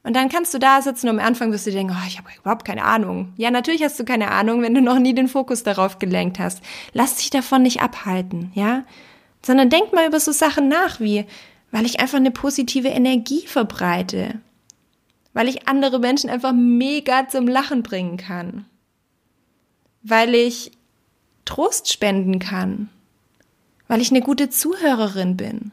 Und 0.01 0.15
dann 0.15 0.27
kannst 0.27 0.55
du 0.55 0.57
da 0.57 0.81
sitzen 0.81 1.09
und 1.09 1.19
am 1.19 1.25
Anfang 1.25 1.51
wirst 1.51 1.67
du 1.67 1.71
denken, 1.71 1.95
oh, 1.95 2.07
ich 2.07 2.17
habe 2.17 2.29
überhaupt 2.35 2.65
keine 2.65 2.83
Ahnung. 2.83 3.31
Ja, 3.37 3.51
natürlich 3.51 3.83
hast 3.83 3.99
du 3.99 4.05
keine 4.05 4.31
Ahnung, 4.31 4.63
wenn 4.63 4.73
du 4.73 4.81
noch 4.81 4.97
nie 4.97 5.13
den 5.13 5.27
Fokus 5.27 5.61
darauf 5.61 5.99
gelenkt 5.99 6.39
hast. 6.39 6.63
Lass 6.93 7.17
dich 7.17 7.29
davon 7.29 7.61
nicht 7.61 7.83
abhalten, 7.83 8.51
ja? 8.55 8.83
Sondern 9.45 9.69
denk 9.69 9.93
mal 9.93 10.07
über 10.07 10.19
so 10.19 10.31
Sachen 10.31 10.67
nach, 10.67 10.99
wie, 10.99 11.25
weil 11.69 11.85
ich 11.85 11.99
einfach 11.99 12.17
eine 12.17 12.31
positive 12.31 12.87
Energie 12.87 13.45
verbreite. 13.45 14.41
Weil 15.33 15.47
ich 15.47 15.67
andere 15.67 15.99
Menschen 15.99 16.31
einfach 16.31 16.53
mega 16.53 17.27
zum 17.27 17.47
Lachen 17.47 17.83
bringen 17.83 18.17
kann. 18.17 18.65
Weil 20.01 20.33
ich 20.33 20.71
Trost 21.45 21.91
spenden 21.91 22.39
kann, 22.39 22.89
weil 23.87 24.01
ich 24.01 24.11
eine 24.11 24.21
gute 24.21 24.49
Zuhörerin 24.49 25.37
bin, 25.37 25.71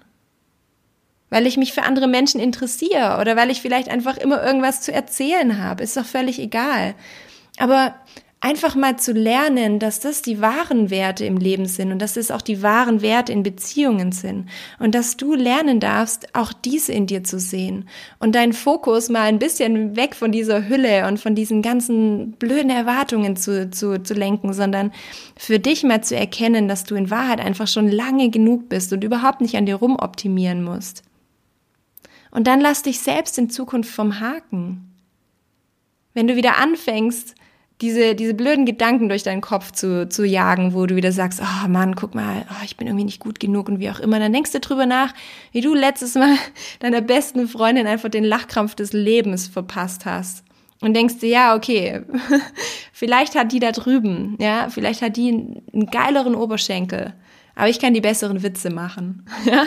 weil 1.28 1.46
ich 1.46 1.56
mich 1.56 1.72
für 1.72 1.82
andere 1.82 2.08
Menschen 2.08 2.40
interessiere 2.40 3.18
oder 3.20 3.36
weil 3.36 3.50
ich 3.50 3.60
vielleicht 3.62 3.88
einfach 3.88 4.16
immer 4.16 4.42
irgendwas 4.42 4.82
zu 4.82 4.92
erzählen 4.92 5.62
habe, 5.62 5.82
ist 5.82 5.96
doch 5.96 6.04
völlig 6.04 6.38
egal. 6.38 6.94
Aber 7.58 7.94
einfach 8.42 8.74
mal 8.74 8.98
zu 8.98 9.12
lernen, 9.12 9.78
dass 9.78 10.00
das 10.00 10.22
die 10.22 10.40
wahren 10.40 10.88
Werte 10.88 11.26
im 11.26 11.36
Leben 11.36 11.66
sind 11.66 11.92
und 11.92 11.98
dass 12.00 12.14
das 12.14 12.30
auch 12.30 12.40
die 12.40 12.62
wahren 12.62 13.02
Werte 13.02 13.32
in 13.32 13.42
Beziehungen 13.42 14.12
sind 14.12 14.48
und 14.78 14.94
dass 14.94 15.18
du 15.18 15.34
lernen 15.34 15.78
darfst, 15.78 16.34
auch 16.34 16.54
diese 16.54 16.92
in 16.92 17.06
dir 17.06 17.22
zu 17.22 17.38
sehen 17.38 17.86
und 18.18 18.34
deinen 18.34 18.54
Fokus 18.54 19.10
mal 19.10 19.24
ein 19.24 19.38
bisschen 19.38 19.94
weg 19.94 20.14
von 20.14 20.32
dieser 20.32 20.68
Hülle 20.68 21.06
und 21.06 21.20
von 21.20 21.34
diesen 21.34 21.60
ganzen 21.60 22.32
blöden 22.32 22.70
Erwartungen 22.70 23.36
zu, 23.36 23.70
zu, 23.70 24.02
zu 24.02 24.14
lenken, 24.14 24.54
sondern 24.54 24.90
für 25.36 25.58
dich 25.58 25.82
mal 25.82 26.02
zu 26.02 26.16
erkennen, 26.16 26.66
dass 26.66 26.84
du 26.84 26.94
in 26.94 27.10
Wahrheit 27.10 27.40
einfach 27.40 27.68
schon 27.68 27.90
lange 27.90 28.30
genug 28.30 28.70
bist 28.70 28.90
und 28.94 29.04
überhaupt 29.04 29.42
nicht 29.42 29.56
an 29.56 29.66
dir 29.66 29.76
rumoptimieren 29.76 30.64
musst. 30.64 31.02
Und 32.30 32.46
dann 32.46 32.60
lass 32.60 32.82
dich 32.82 33.00
selbst 33.00 33.36
in 33.36 33.50
Zukunft 33.50 33.90
vom 33.90 34.18
Haken. 34.20 34.86
Wenn 36.14 36.26
du 36.26 36.36
wieder 36.36 36.56
anfängst, 36.58 37.34
diese, 37.80 38.14
diese 38.14 38.34
blöden 38.34 38.66
Gedanken 38.66 39.08
durch 39.08 39.22
deinen 39.22 39.40
Kopf 39.40 39.72
zu, 39.72 40.08
zu 40.08 40.24
jagen, 40.24 40.74
wo 40.74 40.86
du 40.86 40.96
wieder 40.96 41.12
sagst, 41.12 41.40
oh 41.40 41.68
Mann, 41.68 41.96
guck 41.96 42.14
mal, 42.14 42.44
oh, 42.50 42.64
ich 42.64 42.76
bin 42.76 42.86
irgendwie 42.86 43.04
nicht 43.04 43.20
gut 43.20 43.40
genug 43.40 43.68
und 43.68 43.80
wie 43.80 43.90
auch 43.90 44.00
immer. 44.00 44.18
Dann 44.18 44.32
denkst 44.32 44.52
du 44.52 44.60
drüber 44.60 44.86
nach, 44.86 45.14
wie 45.52 45.60
du 45.60 45.74
letztes 45.74 46.14
Mal 46.14 46.34
deiner 46.80 47.00
besten 47.00 47.48
Freundin 47.48 47.86
einfach 47.86 48.10
den 48.10 48.24
Lachkrampf 48.24 48.74
des 48.74 48.92
Lebens 48.92 49.48
verpasst 49.48 50.04
hast. 50.04 50.44
Und 50.82 50.94
denkst 50.94 51.18
dir, 51.18 51.28
ja, 51.28 51.54
okay, 51.54 52.02
vielleicht 52.92 53.34
hat 53.34 53.52
die 53.52 53.60
da 53.60 53.70
drüben, 53.70 54.36
ja, 54.40 54.68
vielleicht 54.70 55.02
hat 55.02 55.16
die 55.16 55.28
einen 55.28 55.86
geileren 55.86 56.34
Oberschenkel. 56.34 57.14
Aber 57.54 57.68
ich 57.68 57.78
kann 57.78 57.92
die 57.92 58.00
besseren 58.00 58.42
Witze 58.42 58.70
machen. 58.70 59.26
Ja? 59.44 59.64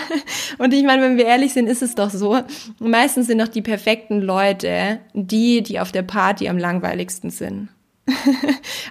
Und 0.58 0.74
ich 0.74 0.84
meine, 0.84 1.02
wenn 1.02 1.18
wir 1.18 1.26
ehrlich 1.26 1.54
sind, 1.54 1.68
ist 1.68 1.82
es 1.82 1.96
doch 1.96 2.10
so. 2.10 2.40
Meistens 2.80 3.28
sind 3.28 3.40
doch 3.40 3.48
die 3.48 3.62
perfekten 3.62 4.22
Leute 4.22 5.00
die, 5.14 5.62
die 5.62 5.80
auf 5.80 5.92
der 5.92 6.04
Party 6.04 6.48
am 6.48 6.58
langweiligsten 6.58 7.30
sind. 7.30 7.70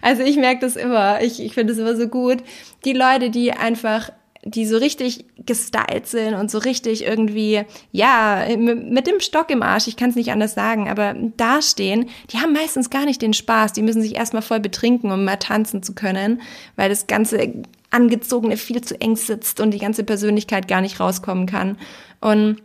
also 0.02 0.22
ich 0.22 0.36
merke 0.36 0.60
das 0.60 0.76
immer. 0.76 1.20
Ich, 1.22 1.40
ich 1.40 1.54
finde 1.54 1.72
es 1.72 1.78
immer 1.78 1.96
so 1.96 2.08
gut. 2.08 2.38
Die 2.84 2.92
Leute, 2.92 3.30
die 3.30 3.52
einfach 3.52 4.10
die 4.44 4.66
so 4.66 4.76
richtig 4.76 5.24
gestylt 5.46 6.06
sind 6.06 6.34
und 6.34 6.50
so 6.50 6.58
richtig 6.58 7.04
irgendwie, 7.04 7.62
ja, 7.92 8.44
mit 8.56 9.06
dem 9.06 9.20
Stock 9.20 9.50
im 9.50 9.62
Arsch, 9.62 9.86
ich 9.86 9.96
kann 9.96 10.10
es 10.10 10.16
nicht 10.16 10.32
anders 10.32 10.54
sagen, 10.54 10.88
aber 10.88 11.14
dastehen, 11.36 12.08
die 12.30 12.38
haben 12.38 12.52
meistens 12.52 12.90
gar 12.90 13.04
nicht 13.04 13.22
den 13.22 13.34
Spaß. 13.34 13.72
Die 13.72 13.82
müssen 13.82 14.02
sich 14.02 14.16
erstmal 14.16 14.42
voll 14.42 14.58
betrinken, 14.58 15.12
um 15.12 15.24
mal 15.24 15.36
tanzen 15.36 15.82
zu 15.82 15.94
können, 15.94 16.42
weil 16.74 16.88
das 16.88 17.06
ganze 17.06 17.52
Angezogene 17.90 18.56
viel 18.56 18.80
zu 18.80 19.00
eng 19.00 19.14
sitzt 19.14 19.60
und 19.60 19.70
die 19.70 19.78
ganze 19.78 20.02
Persönlichkeit 20.02 20.66
gar 20.66 20.80
nicht 20.80 20.98
rauskommen 20.98 21.46
kann. 21.46 21.78
Und 22.20 22.62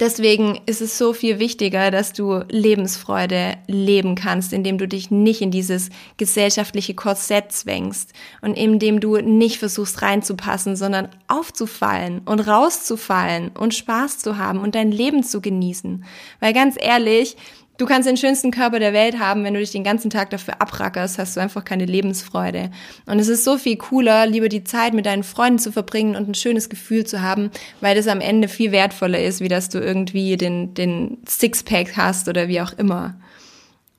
Deswegen 0.00 0.58
ist 0.64 0.80
es 0.80 0.96
so 0.96 1.12
viel 1.12 1.38
wichtiger, 1.38 1.90
dass 1.90 2.14
du 2.14 2.42
Lebensfreude 2.48 3.58
leben 3.66 4.14
kannst, 4.14 4.54
indem 4.54 4.78
du 4.78 4.88
dich 4.88 5.10
nicht 5.10 5.42
in 5.42 5.50
dieses 5.50 5.90
gesellschaftliche 6.16 6.94
Korsett 6.94 7.52
zwängst 7.52 8.14
und 8.40 8.54
indem 8.54 9.00
du 9.00 9.18
nicht 9.18 9.58
versuchst 9.58 10.00
reinzupassen, 10.00 10.74
sondern 10.74 11.10
aufzufallen 11.28 12.22
und 12.24 12.40
rauszufallen 12.40 13.50
und 13.50 13.74
Spaß 13.74 14.20
zu 14.20 14.38
haben 14.38 14.60
und 14.60 14.74
dein 14.74 14.90
Leben 14.90 15.22
zu 15.22 15.42
genießen. 15.42 16.02
Weil 16.40 16.54
ganz 16.54 16.76
ehrlich, 16.80 17.36
Du 17.80 17.86
kannst 17.86 18.06
den 18.06 18.18
schönsten 18.18 18.50
Körper 18.50 18.78
der 18.78 18.92
Welt 18.92 19.18
haben, 19.18 19.42
wenn 19.42 19.54
du 19.54 19.60
dich 19.60 19.70
den 19.70 19.84
ganzen 19.84 20.10
Tag 20.10 20.28
dafür 20.28 20.60
abrackerst, 20.60 21.18
hast 21.18 21.34
du 21.34 21.40
einfach 21.40 21.64
keine 21.64 21.86
Lebensfreude. 21.86 22.70
Und 23.06 23.18
es 23.18 23.28
ist 23.28 23.42
so 23.42 23.56
viel 23.56 23.78
cooler, 23.78 24.26
lieber 24.26 24.50
die 24.50 24.64
Zeit 24.64 24.92
mit 24.92 25.06
deinen 25.06 25.22
Freunden 25.22 25.58
zu 25.58 25.72
verbringen 25.72 26.14
und 26.14 26.28
ein 26.28 26.34
schönes 26.34 26.68
Gefühl 26.68 27.06
zu 27.06 27.22
haben, 27.22 27.50
weil 27.80 27.96
das 27.96 28.06
am 28.06 28.20
Ende 28.20 28.48
viel 28.48 28.70
wertvoller 28.70 29.22
ist, 29.22 29.40
wie 29.40 29.48
dass 29.48 29.70
du 29.70 29.78
irgendwie 29.78 30.36
den, 30.36 30.74
den 30.74 31.22
Sixpack 31.26 31.96
hast 31.96 32.28
oder 32.28 32.48
wie 32.48 32.60
auch 32.60 32.74
immer. 32.74 33.14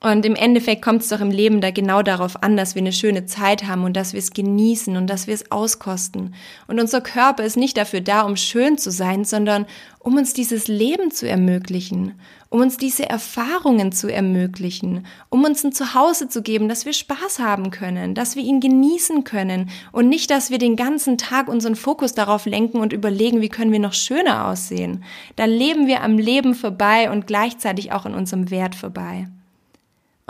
Und 0.02 0.26
im 0.26 0.34
Endeffekt 0.34 0.82
kommt 0.82 1.02
es 1.02 1.08
doch 1.08 1.20
im 1.20 1.30
Leben 1.30 1.60
da 1.60 1.70
genau 1.70 2.02
darauf 2.02 2.42
an, 2.42 2.56
dass 2.56 2.74
wir 2.74 2.82
eine 2.82 2.92
schöne 2.92 3.24
Zeit 3.26 3.68
haben 3.68 3.84
und 3.84 3.96
dass 3.96 4.14
wir 4.14 4.18
es 4.18 4.32
genießen 4.32 4.96
und 4.96 5.06
dass 5.06 5.28
wir 5.28 5.34
es 5.34 5.52
auskosten. 5.52 6.34
Und 6.66 6.80
unser 6.80 7.00
Körper 7.00 7.44
ist 7.44 7.56
nicht 7.56 7.76
dafür 7.76 8.00
da, 8.00 8.22
um 8.22 8.34
schön 8.34 8.78
zu 8.78 8.90
sein, 8.90 9.24
sondern 9.24 9.64
um 10.00 10.16
uns 10.16 10.32
dieses 10.32 10.66
Leben 10.66 11.12
zu 11.12 11.28
ermöglichen, 11.28 12.14
um 12.48 12.60
uns 12.60 12.78
diese 12.78 13.08
Erfahrungen 13.08 13.92
zu 13.92 14.12
ermöglichen, 14.12 15.06
um 15.28 15.44
uns 15.44 15.62
ein 15.62 15.70
Zuhause 15.70 16.28
zu 16.28 16.42
geben, 16.42 16.68
dass 16.68 16.84
wir 16.84 16.94
Spaß 16.94 17.38
haben 17.38 17.70
können, 17.70 18.16
dass 18.16 18.34
wir 18.34 18.42
ihn 18.42 18.58
genießen 18.58 19.22
können 19.22 19.70
und 19.92 20.08
nicht, 20.08 20.32
dass 20.32 20.50
wir 20.50 20.58
den 20.58 20.74
ganzen 20.74 21.16
Tag 21.16 21.46
unseren 21.46 21.76
Fokus 21.76 22.12
darauf 22.12 22.46
lenken 22.46 22.78
und 22.78 22.92
überlegen, 22.92 23.40
wie 23.40 23.48
können 23.48 23.70
wir 23.70 23.78
noch 23.78 23.94
schöner 23.94 24.48
aussehen. 24.48 25.04
Da 25.36 25.44
leben 25.44 25.86
wir 25.86 26.02
am 26.02 26.18
Leben 26.18 26.56
vorbei 26.56 27.08
und 27.08 27.28
gleichzeitig 27.28 27.92
auch 27.92 28.04
an 28.04 28.14
unserem 28.14 28.50
Wert 28.50 28.74
vorbei. 28.74 29.28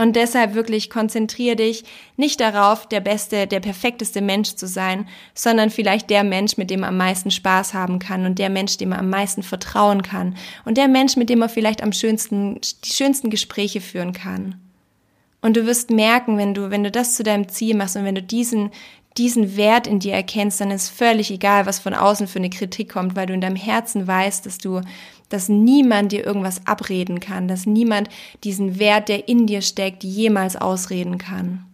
Und 0.03 0.17
deshalb 0.17 0.55
wirklich 0.55 0.91
konzentriere 0.91 1.55
dich 1.55 1.85
nicht 2.17 2.41
darauf, 2.41 2.89
der 2.89 2.99
beste, 2.99 3.47
der 3.47 3.61
perfekteste 3.61 4.21
Mensch 4.21 4.57
zu 4.57 4.67
sein, 4.67 5.07
sondern 5.33 5.71
vielleicht 5.71 6.11
der 6.11 6.25
Mensch, 6.25 6.57
mit 6.57 6.71
dem 6.71 6.81
man 6.81 6.89
am 6.89 6.97
meisten 6.97 7.31
Spaß 7.31 7.73
haben 7.73 8.01
kann 8.01 8.27
und 8.27 8.41
der 8.41 8.51
Mensch, 8.51 8.77
dem 8.79 8.89
man 8.89 8.99
am 8.99 9.11
meisten 9.11 9.45
vertrauen 9.45 10.03
kann 10.03 10.35
und 10.65 10.77
der 10.77 10.89
Mensch, 10.89 11.15
mit 11.15 11.31
dem 11.31 11.39
man 11.39 11.49
vielleicht 11.49 11.85
am 11.85 11.93
schönsten, 11.93 12.61
die 12.85 12.93
schönsten 12.93 13.31
Gespräche 13.31 13.81
führen 13.81 14.13
kann. 14.13 14.57
Und 15.41 15.57
du 15.57 15.67
wirst 15.67 15.91
merken, 15.91 16.37
wenn 16.37 16.53
du, 16.53 16.71
wenn 16.71 16.83
du 16.83 16.91
das 16.91 17.15
zu 17.15 17.23
deinem 17.23 17.49
Ziel 17.49 17.77
machst 17.77 17.95
und 17.97 18.05
wenn 18.05 18.17
du 18.17 18.25
diesen, 18.25 18.71
diesen 19.17 19.57
Wert 19.57 19.87
in 19.87 20.01
dir 20.01 20.15
erkennst, 20.15 20.61
dann 20.61 20.73
ist 20.73 20.89
völlig 20.89 21.31
egal, 21.31 21.67
was 21.67 21.79
von 21.79 21.95
außen 21.95 22.27
für 22.27 22.41
eine 22.41 22.51
Kritik 22.51 22.91
kommt, 22.93 23.15
weil 23.15 23.27
du 23.27 23.35
in 23.35 23.41
deinem 23.41 23.55
Herzen 23.55 24.09
weißt, 24.09 24.47
dass 24.47 24.59
du, 24.59 24.81
dass 25.33 25.49
niemand 25.49 26.13
dir 26.13 26.25
irgendwas 26.25 26.67
abreden 26.67 27.21
kann, 27.21 27.49
dass 27.49 27.67
niemand 27.67 28.09
diesen 28.45 28.79
Wert, 28.79 29.09
der 29.09 29.29
in 29.29 29.47
dir 29.47 29.63
steckt, 29.63 30.05
jemals 30.05 30.57
ausreden 30.57 31.19
kann. 31.19 31.65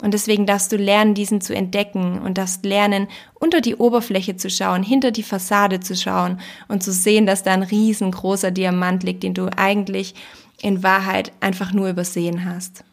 Und 0.00 0.14
deswegen 0.14 0.46
darfst 0.46 0.70
du 0.70 0.76
lernen, 0.76 1.14
diesen 1.14 1.40
zu 1.40 1.54
entdecken 1.54 2.20
und 2.20 2.38
darfst 2.38 2.64
lernen, 2.64 3.08
unter 3.34 3.60
die 3.60 3.74
Oberfläche 3.74 4.36
zu 4.36 4.48
schauen, 4.48 4.84
hinter 4.84 5.10
die 5.10 5.24
Fassade 5.24 5.80
zu 5.80 5.96
schauen 5.96 6.40
und 6.68 6.84
zu 6.84 6.92
sehen, 6.92 7.26
dass 7.26 7.42
da 7.42 7.52
ein 7.52 7.64
riesengroßer 7.64 8.52
Diamant 8.52 9.02
liegt, 9.02 9.24
den 9.24 9.34
du 9.34 9.48
eigentlich 9.56 10.14
in 10.60 10.84
Wahrheit 10.84 11.32
einfach 11.40 11.72
nur 11.72 11.88
übersehen 11.88 12.44
hast. 12.44 12.84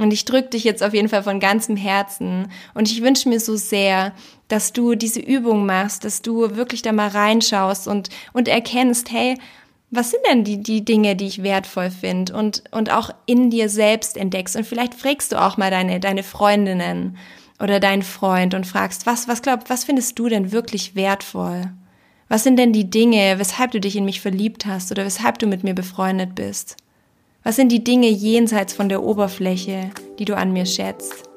Und 0.00 0.12
ich 0.12 0.24
drücke 0.24 0.50
dich 0.50 0.64
jetzt 0.64 0.82
auf 0.82 0.94
jeden 0.94 1.08
Fall 1.08 1.22
von 1.22 1.40
ganzem 1.40 1.76
Herzen. 1.76 2.50
Und 2.74 2.90
ich 2.90 3.02
wünsche 3.02 3.28
mir 3.28 3.40
so 3.40 3.56
sehr, 3.56 4.12
dass 4.48 4.72
du 4.72 4.94
diese 4.94 5.20
Übung 5.20 5.66
machst, 5.66 6.04
dass 6.04 6.22
du 6.22 6.56
wirklich 6.56 6.82
da 6.82 6.92
mal 6.92 7.08
reinschaust 7.08 7.88
und, 7.88 8.08
und 8.32 8.48
erkennst, 8.48 9.10
hey, 9.10 9.36
was 9.90 10.10
sind 10.10 10.22
denn 10.30 10.44
die, 10.44 10.62
die 10.62 10.84
Dinge, 10.84 11.16
die 11.16 11.26
ich 11.26 11.42
wertvoll 11.42 11.90
finde 11.90 12.34
und, 12.34 12.62
und 12.72 12.92
auch 12.92 13.10
in 13.26 13.50
dir 13.50 13.68
selbst 13.68 14.16
entdeckst. 14.16 14.54
Und 14.56 14.66
vielleicht 14.66 14.94
fragst 14.94 15.32
du 15.32 15.40
auch 15.40 15.56
mal 15.56 15.70
deine, 15.70 15.98
deine 15.98 16.22
Freundinnen 16.22 17.16
oder 17.58 17.80
deinen 17.80 18.02
Freund 18.02 18.54
und 18.54 18.66
fragst, 18.66 19.06
was, 19.06 19.28
was 19.28 19.42
glaub, 19.42 19.70
was 19.70 19.84
findest 19.84 20.18
du 20.18 20.28
denn 20.28 20.52
wirklich 20.52 20.94
wertvoll? 20.94 21.70
Was 22.28 22.44
sind 22.44 22.58
denn 22.58 22.74
die 22.74 22.90
Dinge, 22.90 23.38
weshalb 23.38 23.70
du 23.70 23.80
dich 23.80 23.96
in 23.96 24.04
mich 24.04 24.20
verliebt 24.20 24.66
hast 24.66 24.90
oder 24.90 25.04
weshalb 25.04 25.38
du 25.38 25.46
mit 25.46 25.64
mir 25.64 25.74
befreundet 25.74 26.34
bist? 26.34 26.76
Was 27.48 27.56
sind 27.56 27.72
die 27.72 27.82
Dinge 27.82 28.08
jenseits 28.08 28.74
von 28.74 28.90
der 28.90 29.02
Oberfläche, 29.02 29.88
die 30.18 30.26
du 30.26 30.36
an 30.36 30.52
mir 30.52 30.66
schätzt? 30.66 31.30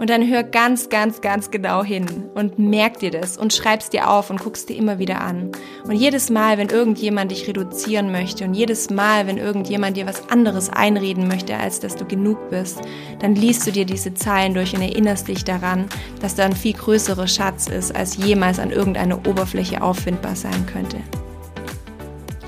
Und 0.00 0.10
dann 0.10 0.28
hör 0.28 0.42
ganz, 0.42 0.88
ganz, 0.88 1.20
ganz 1.20 1.52
genau 1.52 1.84
hin 1.84 2.04
und 2.34 2.58
merk 2.58 2.98
dir 2.98 3.12
das 3.12 3.38
und 3.38 3.52
schreib's 3.52 3.90
dir 3.90 4.10
auf 4.10 4.28
und 4.28 4.40
guckst 4.40 4.68
dir 4.68 4.76
immer 4.76 4.98
wieder 4.98 5.20
an. 5.20 5.52
Und 5.84 5.92
jedes 5.92 6.30
Mal, 6.30 6.58
wenn 6.58 6.70
irgendjemand 6.70 7.30
dich 7.30 7.46
reduzieren 7.46 8.10
möchte 8.10 8.44
und 8.44 8.54
jedes 8.54 8.90
Mal, 8.90 9.28
wenn 9.28 9.38
irgendjemand 9.38 9.96
dir 9.96 10.06
was 10.06 10.28
anderes 10.30 10.68
einreden 10.68 11.28
möchte, 11.28 11.56
als 11.56 11.78
dass 11.78 11.94
du 11.94 12.04
genug 12.04 12.50
bist, 12.50 12.80
dann 13.20 13.36
liest 13.36 13.68
du 13.68 13.70
dir 13.70 13.84
diese 13.84 14.14
Zeilen 14.14 14.52
durch 14.52 14.74
und 14.74 14.82
erinnerst 14.82 15.28
dich 15.28 15.44
daran, 15.44 15.86
dass 16.20 16.34
da 16.34 16.44
ein 16.44 16.56
viel 16.56 16.72
größerer 16.72 17.28
Schatz 17.28 17.68
ist, 17.68 17.94
als 17.94 18.16
jemals 18.16 18.58
an 18.58 18.72
irgendeiner 18.72 19.28
Oberfläche 19.28 19.80
auffindbar 19.80 20.34
sein 20.34 20.66
könnte. 20.66 20.96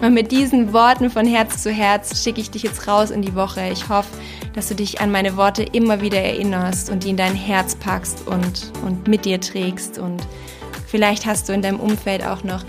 Und 0.00 0.14
mit 0.14 0.32
diesen 0.32 0.72
Worten 0.72 1.10
von 1.10 1.26
Herz 1.26 1.62
zu 1.62 1.70
Herz 1.70 2.22
schicke 2.22 2.40
ich 2.40 2.50
dich 2.50 2.62
jetzt 2.62 2.88
raus 2.88 3.10
in 3.10 3.20
die 3.20 3.34
Woche. 3.34 3.68
Ich 3.70 3.88
hoffe, 3.90 4.08
dass 4.54 4.68
du 4.68 4.74
dich 4.74 5.00
an 5.00 5.10
meine 5.10 5.36
Worte 5.36 5.62
immer 5.62 6.00
wieder 6.00 6.18
erinnerst 6.18 6.88
und 6.88 7.04
die 7.04 7.10
in 7.10 7.16
dein 7.18 7.34
Herz 7.34 7.74
packst 7.74 8.26
und, 8.26 8.72
und 8.82 9.08
mit 9.08 9.26
dir 9.26 9.40
trägst. 9.40 9.98
Und 9.98 10.26
vielleicht 10.86 11.26
hast 11.26 11.48
du 11.48 11.52
in 11.52 11.60
deinem 11.60 11.80
Umfeld 11.80 12.24
auch 12.24 12.44
noch 12.44 12.64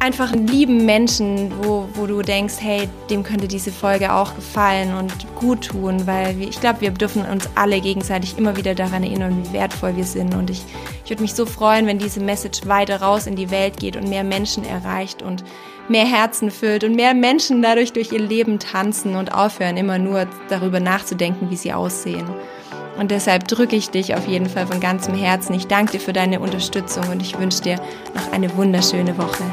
einfach 0.00 0.32
einen 0.32 0.46
lieben 0.46 0.84
Menschen, 0.84 1.50
wo, 1.62 1.88
wo 1.94 2.06
du 2.06 2.22
denkst, 2.22 2.56
hey, 2.60 2.88
dem 3.10 3.22
könnte 3.22 3.48
diese 3.48 3.72
Folge 3.72 4.12
auch 4.12 4.34
gefallen 4.34 4.94
und 4.94 5.12
gut 5.34 5.68
tun, 5.68 6.06
weil 6.06 6.40
ich 6.40 6.60
glaube, 6.60 6.82
wir 6.82 6.90
dürfen 6.90 7.24
uns 7.24 7.48
alle 7.54 7.80
gegenseitig 7.80 8.38
immer 8.38 8.56
wieder 8.56 8.74
daran 8.74 9.02
erinnern, 9.02 9.42
wie 9.42 9.52
wertvoll 9.54 9.96
wir 9.96 10.04
sind. 10.04 10.34
Und 10.34 10.50
ich, 10.50 10.62
ich 11.04 11.10
würde 11.10 11.22
mich 11.22 11.34
so 11.34 11.46
freuen, 11.46 11.86
wenn 11.86 11.98
diese 11.98 12.20
Message 12.20 12.66
weiter 12.66 13.00
raus 13.00 13.26
in 13.26 13.34
die 13.34 13.50
Welt 13.50 13.78
geht 13.78 13.96
und 13.96 14.08
mehr 14.08 14.24
Menschen 14.24 14.64
erreicht 14.64 15.22
und 15.22 15.42
mehr 15.88 16.06
Herzen 16.06 16.50
füllt 16.50 16.84
und 16.84 16.94
mehr 16.94 17.14
Menschen 17.14 17.62
dadurch 17.62 17.92
durch 17.92 18.12
ihr 18.12 18.20
Leben 18.20 18.58
tanzen 18.58 19.16
und 19.16 19.32
aufhören, 19.32 19.76
immer 19.76 19.98
nur 19.98 20.26
darüber 20.48 20.80
nachzudenken, 20.80 21.50
wie 21.50 21.56
sie 21.56 21.72
aussehen. 21.72 22.26
Und 22.98 23.12
deshalb 23.12 23.46
drücke 23.46 23.76
ich 23.76 23.90
dich 23.90 24.14
auf 24.16 24.26
jeden 24.26 24.48
Fall 24.48 24.66
von 24.66 24.80
ganzem 24.80 25.14
Herzen. 25.14 25.54
Ich 25.54 25.68
danke 25.68 25.92
dir 25.92 26.00
für 26.00 26.12
deine 26.12 26.40
Unterstützung 26.40 27.08
und 27.08 27.22
ich 27.22 27.38
wünsche 27.38 27.62
dir 27.62 27.76
noch 28.14 28.32
eine 28.32 28.54
wunderschöne 28.56 29.16
Woche. 29.16 29.44